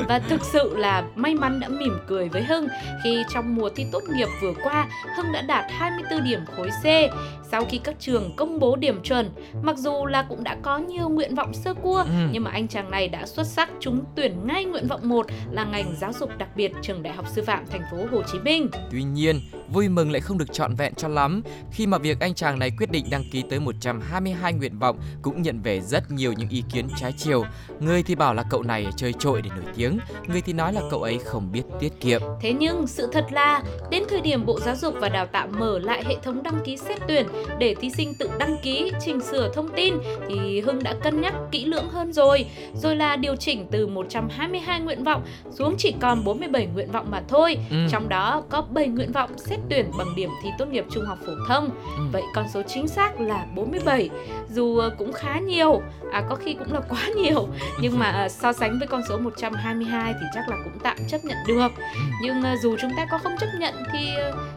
Và 0.07 0.19
thực 0.19 0.45
sự 0.45 0.77
là 0.77 1.03
may 1.15 1.35
mắn 1.35 1.59
đã 1.59 1.69
mỉm 1.69 1.97
cười 2.07 2.29
với 2.29 2.43
Hưng 2.43 2.67
Khi 3.03 3.23
trong 3.29 3.55
mùa 3.55 3.69
thi 3.75 3.85
tốt 3.91 4.03
nghiệp 4.15 4.27
vừa 4.41 4.53
qua 4.63 4.87
Hưng 5.17 5.31
đã 5.31 5.41
đạt 5.41 5.65
24 5.69 6.23
điểm 6.23 6.39
khối 6.57 6.69
C 6.69 6.85
Sau 7.51 7.65
khi 7.69 7.77
các 7.77 7.95
trường 7.99 8.35
công 8.35 8.59
bố 8.59 8.75
điểm 8.75 9.01
chuẩn 9.03 9.29
Mặc 9.61 9.77
dù 9.77 10.05
là 10.05 10.23
cũng 10.29 10.43
đã 10.43 10.57
có 10.61 10.77
nhiều 10.77 11.09
nguyện 11.09 11.35
vọng 11.35 11.53
sơ 11.53 11.73
cua 11.73 11.97
ừ. 11.97 12.11
Nhưng 12.31 12.43
mà 12.43 12.51
anh 12.51 12.67
chàng 12.67 12.91
này 12.91 13.07
đã 13.07 13.25
xuất 13.25 13.47
sắc 13.47 13.69
trúng 13.79 14.03
tuyển 14.15 14.47
ngay 14.47 14.65
nguyện 14.65 14.87
vọng 14.87 15.09
1 15.09 15.25
Là 15.51 15.65
ngành 15.65 15.95
giáo 16.01 16.13
dục 16.13 16.29
đặc 16.37 16.49
biệt 16.55 16.71
trường 16.81 17.03
Đại 17.03 17.13
học 17.13 17.25
Sư 17.27 17.43
phạm 17.45 17.65
thành 17.69 17.81
phố 17.91 17.97
Hồ 18.11 18.23
Chí 18.31 18.39
Minh 18.39 18.69
Tuy 18.91 19.03
nhiên, 19.03 19.39
vui 19.73 19.89
mừng 19.89 20.11
lại 20.11 20.21
không 20.21 20.37
được 20.37 20.53
trọn 20.53 20.75
vẹn 20.75 20.93
cho 20.95 21.07
lắm 21.07 21.41
khi 21.71 21.87
mà 21.87 21.97
việc 21.97 22.19
anh 22.19 22.33
chàng 22.33 22.59
này 22.59 22.71
quyết 22.77 22.91
định 22.91 23.05
đăng 23.11 23.23
ký 23.31 23.43
tới 23.49 23.59
122 23.59 24.53
nguyện 24.53 24.79
vọng 24.79 24.99
cũng 25.21 25.41
nhận 25.41 25.61
về 25.61 25.81
rất 25.81 26.11
nhiều 26.11 26.33
những 26.33 26.49
ý 26.49 26.63
kiến 26.73 26.87
trái 26.97 27.13
chiều. 27.17 27.43
Người 27.79 28.03
thì 28.03 28.15
bảo 28.15 28.33
là 28.33 28.43
cậu 28.49 28.63
này 28.63 28.87
chơi 28.95 29.13
trội 29.19 29.41
để 29.41 29.49
nổi 29.49 29.73
tiếng, 29.75 29.99
người 30.27 30.41
thì 30.41 30.53
nói 30.53 30.73
là 30.73 30.81
cậu 30.91 31.01
ấy 31.01 31.19
không 31.25 31.51
biết 31.51 31.63
tiết 31.79 31.99
kiệm. 31.99 32.21
Thế 32.41 32.53
nhưng 32.53 32.87
sự 32.87 33.09
thật 33.11 33.25
là 33.31 33.63
đến 33.91 34.03
thời 34.09 34.21
điểm 34.21 34.45
Bộ 34.45 34.59
Giáo 34.59 34.75
dục 34.75 34.93
và 35.01 35.09
Đào 35.09 35.25
tạo 35.25 35.47
mở 35.47 35.79
lại 35.79 36.03
hệ 36.07 36.15
thống 36.23 36.43
đăng 36.43 36.61
ký 36.65 36.77
xét 36.77 36.97
tuyển 37.07 37.27
để 37.57 37.75
thí 37.75 37.89
sinh 37.89 38.13
tự 38.13 38.29
đăng 38.39 38.57
ký, 38.63 38.91
chỉnh 39.05 39.21
sửa 39.21 39.51
thông 39.53 39.69
tin 39.75 39.93
thì 40.29 40.61
Hưng 40.61 40.83
đã 40.83 40.93
cân 40.93 41.21
nhắc 41.21 41.33
kỹ 41.51 41.65
lưỡng 41.65 41.89
hơn 41.89 42.13
rồi. 42.13 42.45
Rồi 42.75 42.95
là 42.95 43.15
điều 43.15 43.35
chỉnh 43.35 43.65
từ 43.71 43.87
122 43.87 44.79
nguyện 44.79 45.03
vọng 45.03 45.21
xuống 45.51 45.75
chỉ 45.77 45.93
còn 45.99 46.23
47 46.23 46.67
nguyện 46.73 46.91
vọng 46.91 47.07
mà 47.11 47.21
thôi. 47.27 47.57
Ừ. 47.69 47.77
Trong 47.91 48.09
đó 48.09 48.43
có 48.49 48.61
7 48.61 48.87
nguyện 48.87 49.11
vọng 49.11 49.29
xét 49.37 49.59
tuyển 49.69 49.91
bằng 49.97 50.07
điểm 50.15 50.29
thi 50.43 50.49
tốt 50.57 50.65
nghiệp 50.65 50.85
trung 50.91 51.05
học 51.05 51.17
phổ 51.25 51.33
thông. 51.47 51.69
Ừ. 51.97 52.03
Vậy 52.11 52.23
con 52.35 52.45
số 52.53 52.61
chính 52.67 52.87
xác 52.87 53.21
là 53.21 53.45
47. 53.55 54.09
Dù 54.49 54.77
ờ, 54.77 54.89
cũng 54.97 55.13
khá 55.13 55.39
nhiều, 55.39 55.81
à 56.11 56.23
có 56.29 56.35
khi 56.35 56.53
cũng 56.53 56.73
là 56.73 56.79
quá 56.89 57.07
nhiều, 57.15 57.47
nhưng 57.81 57.99
mà 57.99 58.11
ờ, 58.11 58.27
so 58.29 58.53
sánh 58.53 58.79
với 58.79 58.87
con 58.87 59.01
số 59.09 59.17
122 59.17 60.13
thì 60.13 60.25
chắc 60.35 60.49
là 60.49 60.57
cũng 60.63 60.79
tạm 60.83 60.97
chấp 61.07 61.25
nhận 61.25 61.37
được. 61.47 61.71
Ừ. 61.77 62.01
Nhưng 62.23 62.43
ờ, 62.43 62.55
dù 62.63 62.75
chúng 62.81 62.91
ta 62.97 63.05
có 63.11 63.17
không 63.17 63.35
chấp 63.39 63.47
nhận 63.59 63.73
thì 63.93 64.07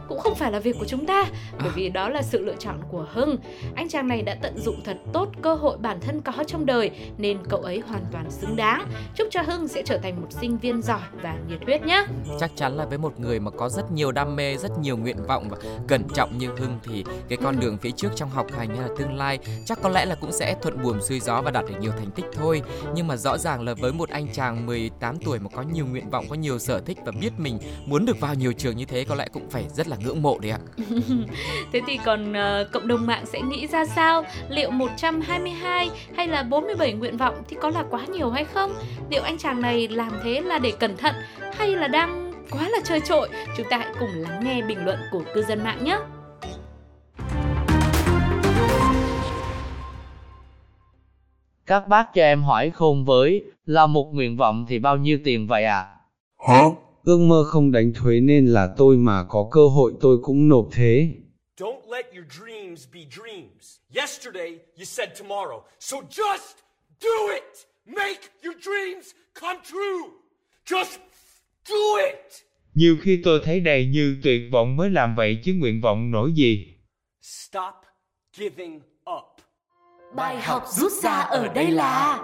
cũng 0.07 0.19
không 0.19 0.35
phải 0.35 0.51
là 0.51 0.59
việc 0.59 0.75
của 0.79 0.85
chúng 0.85 1.05
ta, 1.05 1.23
bởi 1.59 1.69
à. 1.69 1.73
vì 1.75 1.89
đó 1.89 2.09
là 2.09 2.21
sự 2.21 2.45
lựa 2.45 2.55
chọn 2.59 2.74
của 2.91 3.07
Hưng. 3.11 3.37
Anh 3.75 3.89
chàng 3.89 4.07
này 4.07 4.21
đã 4.21 4.35
tận 4.41 4.57
dụng 4.57 4.81
thật 4.83 4.97
tốt 5.13 5.29
cơ 5.41 5.55
hội 5.55 5.77
bản 5.77 5.99
thân 5.99 6.21
có 6.21 6.33
trong 6.47 6.65
đời 6.65 6.91
nên 7.17 7.37
cậu 7.49 7.59
ấy 7.59 7.79
hoàn 7.87 8.05
toàn 8.11 8.31
xứng 8.31 8.55
đáng. 8.55 8.87
Chúc 9.15 9.27
cho 9.31 9.41
Hưng 9.41 9.67
sẽ 9.67 9.83
trở 9.85 9.97
thành 9.97 10.21
một 10.21 10.27
sinh 10.29 10.57
viên 10.57 10.81
giỏi 10.81 11.01
và 11.21 11.37
nhiệt 11.49 11.59
huyết 11.65 11.83
nhé. 11.83 12.05
Chắc 12.39 12.51
chắn 12.55 12.77
là 12.77 12.85
với 12.85 12.97
một 12.97 13.19
người 13.19 13.39
mà 13.39 13.51
có 13.51 13.69
rất 13.69 13.91
nhiều 13.91 14.11
đam 14.11 14.35
mê, 14.35 14.57
rất 14.57 14.71
nhiều 14.79 14.97
nguyện 14.97 15.17
vọng 15.27 15.49
và 15.49 15.57
cẩn 15.87 16.03
trọng 16.13 16.37
như 16.37 16.47
Hưng 16.57 16.79
thì 16.83 17.03
cái 17.29 17.37
con 17.43 17.59
đường 17.59 17.77
phía 17.77 17.91
trước 17.91 18.09
trong 18.15 18.29
học 18.29 18.47
hành 18.57 18.69
hay 18.69 18.89
là 18.89 18.95
tương 18.97 19.13
lai 19.13 19.39
chắc 19.65 19.81
có 19.81 19.89
lẽ 19.89 20.05
là 20.05 20.15
cũng 20.15 20.31
sẽ 20.31 20.55
thuận 20.61 20.83
buồm 20.83 20.99
xuôi 21.01 21.19
gió 21.19 21.41
và 21.41 21.51
đạt 21.51 21.65
được 21.69 21.75
nhiều 21.79 21.91
thành 21.91 22.11
tích 22.11 22.25
thôi. 22.33 22.61
Nhưng 22.95 23.07
mà 23.07 23.15
rõ 23.15 23.37
ràng 23.37 23.61
là 23.61 23.73
với 23.73 23.93
một 23.93 24.09
anh 24.09 24.27
chàng 24.33 24.65
18 24.65 25.17
tuổi 25.17 25.39
mà 25.39 25.49
có 25.55 25.61
nhiều 25.73 25.85
nguyện 25.85 26.09
vọng, 26.09 26.25
có 26.29 26.35
nhiều 26.35 26.59
sở 26.59 26.79
thích 26.79 26.97
và 27.05 27.11
biết 27.11 27.31
mình 27.37 27.59
muốn 27.85 28.05
được 28.05 28.19
vào 28.19 28.35
nhiều 28.35 28.53
trường 28.53 28.77
như 28.77 28.85
thế 28.85 29.05
có 29.05 29.15
lẽ 29.15 29.27
cũng 29.33 29.49
phải 29.49 29.65
rất 29.73 29.87
là 29.87 29.97
ngưỡng 29.97 30.21
mộ 30.21 30.39
đấy 30.39 30.51
ạ. 30.51 30.59
thế 31.73 31.81
thì 31.87 31.99
còn 32.05 32.31
uh, 32.31 32.64
cộng 32.71 32.87
đồng 32.87 33.05
mạng 33.05 33.25
sẽ 33.25 33.41
nghĩ 33.41 33.67
ra 33.67 33.85
sao? 33.85 34.23
Liệu 34.49 34.71
122 34.71 35.89
hay 36.15 36.27
là 36.27 36.43
47 36.43 36.93
nguyện 36.93 37.17
vọng 37.17 37.35
thì 37.47 37.57
có 37.61 37.69
là 37.69 37.83
quá 37.89 38.05
nhiều 38.05 38.29
hay 38.29 38.45
không? 38.45 38.71
Liệu 39.09 39.23
anh 39.23 39.37
chàng 39.37 39.61
này 39.61 39.87
làm 39.87 40.11
thế 40.23 40.41
là 40.41 40.59
để 40.59 40.71
cẩn 40.79 40.97
thận 40.97 41.15
hay 41.53 41.75
là 41.75 41.87
đang 41.87 42.33
quá 42.51 42.69
là 42.69 42.79
chơi 42.83 42.99
trội? 42.99 43.29
Chúng 43.57 43.67
ta 43.69 43.77
hãy 43.77 43.93
cùng 43.99 44.09
lắng 44.13 44.41
nghe 44.43 44.61
bình 44.61 44.85
luận 44.85 44.99
của 45.11 45.21
cư 45.33 45.43
dân 45.43 45.63
mạng 45.63 45.83
nhé. 45.83 45.97
Các 51.65 51.87
bác 51.87 52.13
cho 52.13 52.21
em 52.21 52.43
hỏi 52.43 52.69
khôn 52.69 53.05
với, 53.05 53.43
là 53.65 53.87
một 53.87 54.13
nguyện 54.13 54.37
vọng 54.37 54.65
thì 54.69 54.79
bao 54.79 54.97
nhiêu 54.97 55.19
tiền 55.23 55.47
vậy 55.47 55.63
ạ? 55.63 55.79
À? 55.79 55.95
Hả? 56.47 56.63
Ước 57.03 57.19
mơ 57.19 57.43
không 57.47 57.71
đánh 57.71 57.93
thuế 57.93 58.19
nên 58.19 58.45
là 58.45 58.67
tôi 58.77 58.97
mà 58.97 59.23
có 59.23 59.47
cơ 59.51 59.67
hội 59.67 59.93
tôi 60.01 60.17
cũng 60.23 60.49
nộp 60.49 60.67
thế. 60.71 61.09
Don't 61.59 61.89
let 61.89 62.13
your 62.13 62.25
dreams 62.39 62.87
be 62.93 62.99
dreams. 62.99 63.79
Yesterday 63.89 64.59
you 64.75 64.85
said 64.85 65.15
tomorrow. 65.15 65.63
So 65.79 65.97
just 66.09 66.63
do 66.99 67.31
it. 67.33 67.65
Make 67.85 68.29
your 68.43 68.55
dreams 68.61 69.13
come 69.33 69.59
true. 69.63 70.11
Just 70.65 70.99
do 71.65 71.97
it. 72.05 72.43
Nhiều 72.73 72.97
khi 73.01 73.21
tôi 73.23 73.41
thấy 73.43 73.59
đầy 73.59 73.85
như 73.85 74.17
tuyệt 74.23 74.41
vọng 74.51 74.75
mới 74.75 74.89
làm 74.89 75.15
vậy 75.15 75.37
chứ 75.43 75.53
nguyện 75.53 75.81
vọng 75.81 76.11
nổi 76.11 76.31
gì. 76.33 76.75
Stop 77.21 77.73
giving 78.37 78.81
Bài 80.15 80.41
học 80.41 80.63
rút 80.67 80.91
ra 80.91 81.11
ở 81.11 81.47
đây 81.47 81.71
là 81.71 82.21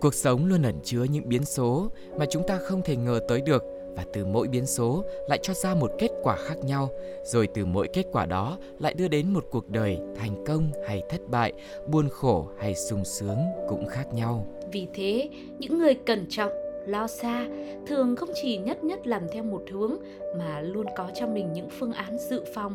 Cuộc 0.00 0.14
sống 0.14 0.46
luôn 0.46 0.62
ẩn 0.62 0.80
chứa 0.84 1.04
những 1.10 1.28
biến 1.28 1.44
số 1.44 1.92
mà 2.18 2.26
chúng 2.30 2.42
ta 2.46 2.58
không 2.58 2.82
thể 2.84 2.96
ngờ 2.96 3.20
tới 3.28 3.40
được 3.46 3.62
và 3.96 4.04
từ 4.12 4.24
mỗi 4.24 4.48
biến 4.48 4.66
số 4.66 5.04
lại 5.28 5.38
cho 5.42 5.54
ra 5.54 5.74
một 5.74 5.92
kết 5.98 6.10
quả 6.22 6.36
khác 6.36 6.56
nhau, 6.64 6.88
rồi 7.24 7.48
từ 7.54 7.64
mỗi 7.64 7.88
kết 7.92 8.06
quả 8.12 8.26
đó 8.26 8.58
lại 8.78 8.94
đưa 8.94 9.08
đến 9.08 9.32
một 9.32 9.44
cuộc 9.50 9.70
đời 9.70 9.98
thành 10.16 10.44
công 10.46 10.70
hay 10.86 11.02
thất 11.08 11.20
bại, 11.28 11.52
buồn 11.86 12.08
khổ 12.08 12.48
hay 12.58 12.74
sung 12.74 13.04
sướng 13.04 13.38
cũng 13.68 13.86
khác 13.86 14.14
nhau. 14.14 14.46
Vì 14.72 14.86
thế, 14.94 15.28
những 15.58 15.78
người 15.78 15.94
cẩn 15.94 16.26
trọng 16.28 16.52
lo 16.86 17.06
xa 17.06 17.46
thường 17.86 18.16
không 18.16 18.28
chỉ 18.42 18.56
nhất 18.56 18.84
nhất 18.84 19.06
làm 19.06 19.22
theo 19.32 19.44
một 19.44 19.62
hướng 19.70 19.96
mà 20.38 20.60
luôn 20.60 20.86
có 20.96 21.10
cho 21.14 21.26
mình 21.26 21.52
những 21.52 21.68
phương 21.78 21.92
án 21.92 22.18
dự 22.18 22.44
phòng. 22.54 22.74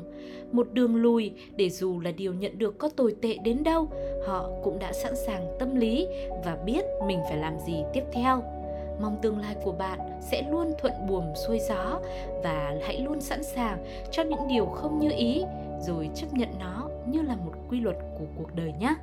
Một 0.52 0.68
đường 0.74 0.96
lùi 0.96 1.32
để 1.56 1.70
dù 1.70 2.00
là 2.00 2.12
điều 2.12 2.34
nhận 2.34 2.58
được 2.58 2.78
có 2.78 2.90
tồi 2.96 3.16
tệ 3.22 3.38
đến 3.44 3.64
đâu 3.64 3.88
họ 4.28 4.50
cũng 4.64 4.80
đã 4.80 4.94
sẵn 4.94 5.16
sàng 5.16 5.56
tâm 5.60 5.76
lý 5.76 6.08
và 6.46 6.58
biết 6.66 6.86
mình 7.08 7.20
phải 7.30 7.38
làm 7.38 7.54
gì 7.68 7.84
tiếp 7.94 8.04
theo 8.12 8.59
mong 9.00 9.18
tương 9.22 9.40
lai 9.40 9.56
của 9.64 9.72
bạn 9.72 10.00
sẽ 10.22 10.44
luôn 10.52 10.74
thuận 10.78 10.94
buồm 11.08 11.26
xuôi 11.48 11.60
gió 11.60 12.00
và 12.44 12.76
hãy 12.82 13.00
luôn 13.00 13.22
sẵn 13.22 13.44
sàng 13.44 13.86
cho 14.12 14.24
những 14.24 14.48
điều 14.48 14.66
không 14.66 15.00
như 15.00 15.12
ý, 15.18 15.44
rồi 15.82 16.10
chấp 16.16 16.34
nhận 16.34 16.50
nó 16.60 16.90
như 17.06 17.22
là 17.22 17.36
một 17.36 17.54
quy 17.70 17.80
luật 17.80 17.96
của 18.20 18.26
cuộc 18.38 18.56
đời 18.56 18.74
nhé. 18.80 18.96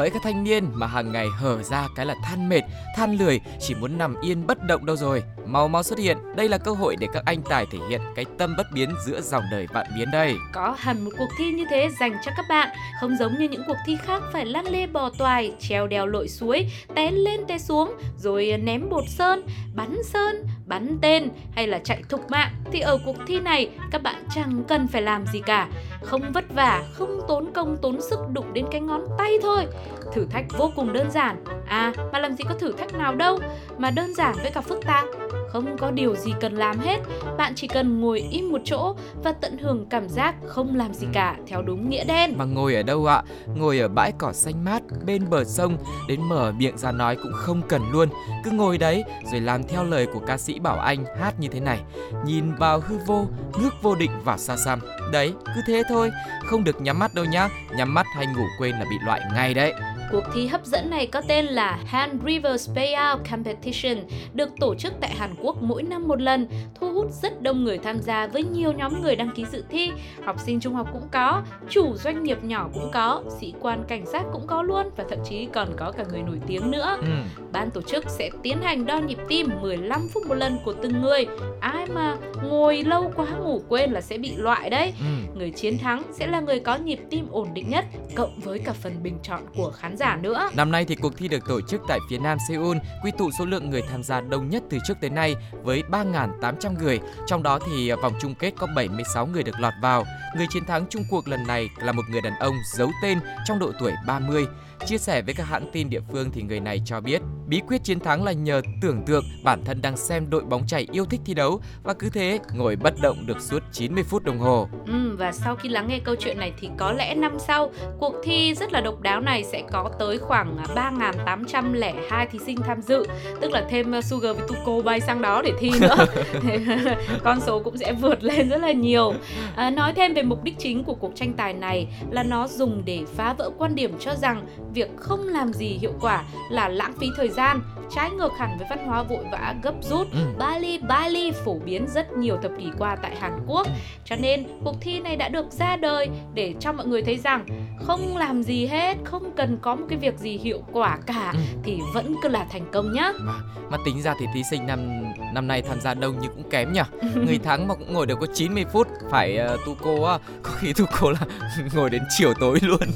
Hỡi 0.00 0.10
các 0.10 0.22
thanh 0.22 0.44
niên 0.44 0.64
mà 0.72 0.86
hàng 0.86 1.12
ngày 1.12 1.28
hở 1.38 1.62
ra 1.62 1.88
cái 1.96 2.06
là 2.06 2.14
than 2.24 2.48
mệt, 2.48 2.60
than 2.96 3.18
lười, 3.18 3.40
chỉ 3.60 3.74
muốn 3.74 3.98
nằm 3.98 4.20
yên 4.20 4.46
bất 4.46 4.58
động 4.66 4.86
đâu 4.86 4.96
rồi. 4.96 5.22
Mau 5.46 5.68
mau 5.68 5.82
xuất 5.82 5.98
hiện, 5.98 6.18
đây 6.36 6.48
là 6.48 6.58
cơ 6.58 6.70
hội 6.72 6.96
để 7.00 7.06
các 7.12 7.22
anh 7.26 7.42
tài 7.42 7.66
thể 7.70 7.78
hiện 7.88 8.00
cái 8.16 8.24
tâm 8.38 8.54
bất 8.56 8.66
biến 8.74 8.90
giữa 9.06 9.20
dòng 9.20 9.42
đời 9.50 9.66
vạn 9.72 9.86
biến 9.96 10.10
đây. 10.10 10.34
Có 10.52 10.76
hẳn 10.78 11.04
một 11.04 11.10
cuộc 11.18 11.28
thi 11.38 11.52
như 11.52 11.64
thế 11.70 11.88
dành 12.00 12.12
cho 12.24 12.32
các 12.36 12.46
bạn, 12.48 12.68
không 13.00 13.16
giống 13.18 13.38
như 13.38 13.48
những 13.48 13.62
cuộc 13.66 13.76
thi 13.86 13.96
khác 14.02 14.22
phải 14.32 14.46
lăn 14.46 14.66
lê 14.66 14.86
bò 14.86 15.10
toài, 15.18 15.52
treo 15.58 15.86
đèo 15.86 16.06
lội 16.06 16.28
suối, 16.28 16.66
té 16.94 17.10
lên 17.10 17.40
té 17.48 17.58
xuống, 17.58 17.94
rồi 18.18 18.52
ném 18.62 18.88
bột 18.90 19.04
sơn, 19.08 19.42
bắn 19.74 19.96
sơn, 20.04 20.46
bắn 20.70 20.98
tên 21.00 21.28
hay 21.52 21.66
là 21.66 21.78
chạy 21.78 22.02
thục 22.08 22.30
mạng 22.30 22.50
thì 22.72 22.80
ở 22.80 22.98
cuộc 23.04 23.16
thi 23.26 23.40
này 23.40 23.70
các 23.90 24.02
bạn 24.02 24.14
chẳng 24.34 24.62
cần 24.68 24.88
phải 24.88 25.02
làm 25.02 25.26
gì 25.32 25.40
cả. 25.46 25.68
Không 26.02 26.32
vất 26.32 26.44
vả, 26.54 26.82
không 26.92 27.20
tốn 27.28 27.52
công, 27.54 27.76
tốn 27.82 28.00
sức 28.00 28.18
đụng 28.32 28.52
đến 28.52 28.64
cái 28.70 28.80
ngón 28.80 29.00
tay 29.18 29.32
thôi. 29.42 29.66
Thử 30.12 30.26
thách 30.30 30.44
vô 30.58 30.72
cùng 30.76 30.92
đơn 30.92 31.10
giản. 31.10 31.44
À 31.66 31.92
mà 32.12 32.18
làm 32.18 32.34
gì 32.34 32.44
có 32.48 32.54
thử 32.54 32.72
thách 32.72 32.94
nào 32.94 33.14
đâu, 33.14 33.38
mà 33.78 33.90
đơn 33.90 34.14
giản 34.14 34.34
với 34.42 34.50
cả 34.50 34.60
phức 34.60 34.80
tạp 34.86 35.04
không 35.52 35.76
có 35.78 35.90
điều 35.90 36.16
gì 36.16 36.32
cần 36.40 36.54
làm 36.54 36.78
hết. 36.78 36.98
Bạn 37.38 37.52
chỉ 37.56 37.66
cần 37.66 38.00
ngồi 38.00 38.20
im 38.20 38.52
một 38.52 38.60
chỗ 38.64 38.94
và 39.24 39.32
tận 39.32 39.58
hưởng 39.58 39.86
cảm 39.90 40.08
giác 40.08 40.34
không 40.46 40.76
làm 40.76 40.94
gì 40.94 41.06
cả 41.12 41.36
theo 41.46 41.62
đúng 41.62 41.90
nghĩa 41.90 42.04
đen. 42.04 42.34
Mà 42.36 42.44
ngồi 42.44 42.74
ở 42.74 42.82
đâu 42.82 43.06
ạ? 43.06 43.22
Ngồi 43.56 43.78
ở 43.78 43.88
bãi 43.88 44.12
cỏ 44.18 44.32
xanh 44.32 44.64
mát 44.64 44.82
bên 45.06 45.30
bờ 45.30 45.44
sông, 45.44 45.76
đến 46.08 46.22
mở 46.22 46.52
miệng 46.58 46.78
ra 46.78 46.92
nói 46.92 47.16
cũng 47.16 47.32
không 47.32 47.62
cần 47.68 47.82
luôn. 47.92 48.08
Cứ 48.44 48.50
ngồi 48.50 48.78
đấy, 48.78 49.04
rồi 49.32 49.40
làm 49.40 49.62
theo 49.62 49.84
lời 49.84 50.06
của 50.06 50.20
ca 50.26 50.38
sĩ 50.38 50.58
bảo 50.58 50.78
anh 50.78 51.04
hát 51.20 51.40
như 51.40 51.48
thế 51.48 51.60
này. 51.60 51.80
Nhìn 52.24 52.54
vào 52.54 52.80
hư 52.80 52.96
vô 53.06 53.26
nước 53.62 53.70
vô 53.82 53.94
định 53.94 54.10
và 54.24 54.36
xa 54.36 54.56
xăm. 54.56 54.78
Đấy, 55.12 55.32
cứ 55.44 55.60
thế 55.66 55.82
thôi, 55.88 56.10
không 56.46 56.64
được 56.64 56.80
nhắm 56.80 56.98
mắt 56.98 57.14
đâu 57.14 57.24
nhá. 57.24 57.48
Nhắm 57.76 57.94
mắt 57.94 58.06
hay 58.14 58.26
ngủ 58.26 58.44
quên 58.58 58.72
là 58.72 58.84
bị 58.90 58.96
loại 59.06 59.20
ngay 59.34 59.54
đấy. 59.54 59.72
Cuộc 60.12 60.24
thi 60.34 60.46
hấp 60.46 60.66
dẫn 60.66 60.90
này 60.90 61.06
có 61.06 61.22
tên 61.28 61.46
là 61.46 61.78
Han 61.86 62.18
River 62.26 62.70
Payout 62.74 63.20
Competition, 63.30 63.96
được 64.34 64.50
tổ 64.60 64.74
chức 64.74 64.92
tại 65.00 65.10
Hàn 65.10 65.34
Quốc 65.42 65.62
mỗi 65.62 65.82
năm 65.82 66.08
một 66.08 66.20
lần, 66.20 66.48
thu 66.74 66.89
hút 67.00 67.12
rất 67.22 67.42
đông 67.42 67.64
người 67.64 67.78
tham 67.78 67.98
gia 68.00 68.26
với 68.26 68.42
nhiều 68.42 68.72
nhóm 68.72 69.02
người 69.02 69.16
đăng 69.16 69.30
ký 69.34 69.44
dự 69.52 69.64
thi. 69.70 69.90
Học 70.24 70.36
sinh 70.38 70.60
trung 70.60 70.74
học 70.74 70.88
cũng 70.92 71.08
có, 71.12 71.42
chủ 71.68 71.94
doanh 71.96 72.22
nghiệp 72.22 72.38
nhỏ 72.44 72.68
cũng 72.74 72.90
có, 72.92 73.22
sĩ 73.40 73.54
quan 73.60 73.84
cảnh 73.88 74.06
sát 74.06 74.22
cũng 74.32 74.46
có 74.46 74.62
luôn 74.62 74.86
và 74.96 75.04
thậm 75.10 75.18
chí 75.28 75.48
còn 75.52 75.68
có 75.76 75.92
cả 75.92 76.04
người 76.10 76.22
nổi 76.22 76.40
tiếng 76.46 76.70
nữa. 76.70 76.96
Ừ. 77.00 77.06
Ban 77.52 77.70
tổ 77.70 77.82
chức 77.82 78.04
sẽ 78.08 78.30
tiến 78.42 78.62
hành 78.62 78.86
đo 78.86 78.98
nhịp 78.98 79.18
tim 79.28 79.48
15 79.60 80.08
phút 80.08 80.26
một 80.26 80.34
lần 80.34 80.58
của 80.64 80.72
từng 80.82 81.00
người. 81.00 81.26
Ai 81.60 81.86
mà 81.86 82.16
ngồi 82.42 82.82
lâu 82.82 83.12
quá 83.16 83.26
ngủ 83.44 83.62
quên 83.68 83.90
là 83.90 84.00
sẽ 84.00 84.18
bị 84.18 84.36
loại 84.36 84.70
đấy. 84.70 84.92
Ừ. 85.00 85.38
Người 85.38 85.50
chiến 85.50 85.78
thắng 85.78 86.02
sẽ 86.12 86.26
là 86.26 86.40
người 86.40 86.60
có 86.60 86.76
nhịp 86.76 86.98
tim 87.10 87.26
ổn 87.30 87.48
định 87.54 87.70
nhất, 87.70 87.84
cộng 88.16 88.40
với 88.40 88.58
cả 88.58 88.72
phần 88.72 89.02
bình 89.02 89.18
chọn 89.22 89.42
của 89.56 89.70
khán 89.70 89.96
giả 89.96 90.18
nữa. 90.22 90.48
Năm 90.56 90.72
nay 90.72 90.84
thì 90.84 90.94
cuộc 90.94 91.16
thi 91.16 91.28
được 91.28 91.48
tổ 91.48 91.60
chức 91.60 91.80
tại 91.88 91.98
phía 92.10 92.18
nam 92.18 92.38
Seoul, 92.48 92.76
quy 93.04 93.10
tụ 93.18 93.30
số 93.38 93.44
lượng 93.44 93.70
người 93.70 93.82
tham 93.90 94.02
gia 94.02 94.20
đông 94.20 94.50
nhất 94.50 94.62
từ 94.70 94.78
trước 94.86 94.94
tới 95.00 95.10
nay 95.10 95.34
với 95.62 95.82
3.800 95.90 96.74
người. 96.82 96.89
Trong 97.26 97.42
đó 97.42 97.58
thì 97.66 97.92
vòng 97.92 98.12
chung 98.20 98.34
kết 98.34 98.52
có 98.58 98.66
76 98.76 99.26
người 99.26 99.42
được 99.42 99.60
lọt 99.60 99.72
vào. 99.82 100.04
Người 100.36 100.46
chiến 100.50 100.64
thắng 100.64 100.84
chung 100.90 101.04
cuộc 101.10 101.28
lần 101.28 101.46
này 101.46 101.68
là 101.76 101.92
một 101.92 102.02
người 102.10 102.20
đàn 102.20 102.38
ông 102.38 102.54
giấu 102.76 102.90
tên 103.02 103.18
trong 103.44 103.58
độ 103.58 103.72
tuổi 103.80 103.92
30. 104.06 104.46
Chia 104.86 104.98
sẻ 104.98 105.22
với 105.22 105.34
các 105.34 105.44
hãng 105.44 105.70
tin 105.72 105.90
địa 105.90 106.00
phương 106.12 106.30
thì 106.30 106.42
người 106.42 106.60
này 106.60 106.82
cho 106.84 107.00
biết 107.00 107.22
bí 107.46 107.60
quyết 107.68 107.84
chiến 107.84 108.00
thắng 108.00 108.24
là 108.24 108.32
nhờ 108.32 108.62
tưởng 108.82 109.02
tượng 109.06 109.24
bản 109.44 109.64
thân 109.64 109.82
đang 109.82 109.96
xem 109.96 110.30
đội 110.30 110.42
bóng 110.42 110.66
chày 110.66 110.86
yêu 110.92 111.04
thích 111.04 111.20
thi 111.24 111.34
đấu 111.34 111.60
và 111.82 111.94
cứ 111.94 112.10
thế 112.10 112.38
ngồi 112.54 112.76
bất 112.76 112.94
động 113.02 113.26
được 113.26 113.40
suốt 113.40 113.62
90 113.72 114.04
phút 114.04 114.24
đồng 114.24 114.38
hồ. 114.38 114.68
Ừ, 114.86 115.16
và 115.18 115.32
sau 115.32 115.56
khi 115.56 115.68
lắng 115.68 115.88
nghe 115.88 115.98
câu 115.98 116.14
chuyện 116.18 116.38
này 116.38 116.52
thì 116.60 116.68
có 116.76 116.92
lẽ 116.92 117.14
năm 117.14 117.38
sau 117.38 117.70
cuộc 117.98 118.14
thi 118.24 118.54
rất 118.54 118.72
là 118.72 118.80
độc 118.80 119.00
đáo 119.00 119.20
này 119.20 119.44
sẽ 119.44 119.62
có 119.72 119.90
tới 119.98 120.18
khoảng 120.18 120.56
3.802 120.74 122.26
thí 122.32 122.38
sinh 122.46 122.56
tham 122.56 122.82
dự, 122.82 123.06
tức 123.40 123.50
là 123.50 123.64
thêm 123.70 123.98
uh, 123.98 124.04
Sugar 124.04 124.36
với 124.36 124.48
Tuko 124.48 124.82
bay 124.82 125.00
sang 125.00 125.22
đó 125.22 125.42
để 125.44 125.52
thi 125.60 125.70
nữa. 125.80 126.06
Con 127.24 127.40
số 127.40 127.60
cũng 127.60 127.76
sẽ 127.76 127.92
vượt 127.92 128.22
lên 128.22 128.48
rất 128.48 128.60
là 128.60 128.72
nhiều. 128.72 129.14
À, 129.56 129.70
nói 129.70 129.92
thêm 129.92 130.14
về 130.14 130.22
mục 130.22 130.44
đích 130.44 130.58
chính 130.58 130.84
của 130.84 130.94
cuộc 130.94 131.12
tranh 131.14 131.32
tài 131.32 131.52
này 131.52 131.88
là 132.10 132.22
nó 132.22 132.48
dùng 132.48 132.82
để 132.84 133.04
phá 133.16 133.32
vỡ 133.32 133.50
quan 133.58 133.74
điểm 133.74 133.98
cho 134.00 134.14
rằng 134.14 134.46
việc 134.74 134.90
không 134.96 135.28
làm 135.28 135.52
gì 135.52 135.78
hiệu 135.80 135.92
quả 136.00 136.24
là 136.50 136.68
lãng 136.68 136.92
phí 137.00 137.06
thời 137.16 137.28
gian 137.28 137.62
trái 137.90 138.10
ngược 138.10 138.32
hẳn 138.38 138.58
với 138.58 138.66
văn 138.70 138.86
hóa 138.86 139.02
vội 139.02 139.24
vã 139.32 139.54
gấp 139.62 139.74
rút 139.82 140.12
ừ. 140.12 140.18
Bali 140.38 140.78
Bali 140.78 141.30
phổ 141.44 141.58
biến 141.64 141.86
rất 141.88 142.12
nhiều 142.12 142.36
thập 142.42 142.52
kỷ 142.58 142.70
qua 142.78 142.96
tại 142.96 143.16
Hàn 143.16 143.40
Quốc 143.46 143.66
ừ. 143.66 143.72
cho 144.04 144.16
nên 144.16 144.46
cuộc 144.64 144.76
thi 144.80 145.00
này 145.00 145.16
đã 145.16 145.28
được 145.28 145.52
ra 145.52 145.76
đời 145.76 146.08
để 146.34 146.54
cho 146.60 146.72
mọi 146.72 146.86
người 146.86 147.02
thấy 147.02 147.18
rằng 147.18 147.46
không 147.86 148.16
làm 148.16 148.42
gì 148.42 148.66
hết 148.66 148.96
không 149.04 149.32
cần 149.36 149.58
có 149.62 149.74
một 149.74 149.86
cái 149.88 149.98
việc 149.98 150.18
gì 150.18 150.38
hiệu 150.38 150.62
quả 150.72 150.98
cả 151.06 151.30
ừ. 151.32 151.38
thì 151.62 151.78
vẫn 151.94 152.14
cứ 152.22 152.28
là 152.28 152.46
thành 152.50 152.66
công 152.72 152.92
nhá 152.92 153.12
mà, 153.20 153.32
mà 153.70 153.78
tính 153.84 154.02
ra 154.02 154.14
thì 154.20 154.26
thí 154.34 154.42
sinh 154.50 154.66
năm 154.66 155.04
năm 155.34 155.46
nay 155.46 155.62
tham 155.62 155.80
gia 155.80 155.94
đông 155.94 156.16
nhưng 156.20 156.32
cũng 156.32 156.50
kém 156.50 156.72
nhỉ 156.72 156.80
người 157.26 157.38
thắng 157.38 157.68
mà 157.68 157.74
cũng 157.74 157.92
ngồi 157.92 158.06
được 158.06 158.18
có 158.20 158.26
90 158.34 158.64
phút 158.72 158.88
phải 159.10 159.38
uh, 159.54 159.60
tu 159.66 159.76
cô 159.82 160.14
uh, 160.14 160.20
có 160.42 160.50
khi 160.58 160.72
tu 160.72 160.84
cô 161.00 161.10
là 161.10 161.20
ngồi 161.74 161.90
đến 161.90 162.02
chiều 162.18 162.34
tối 162.40 162.58
luôn 162.62 162.80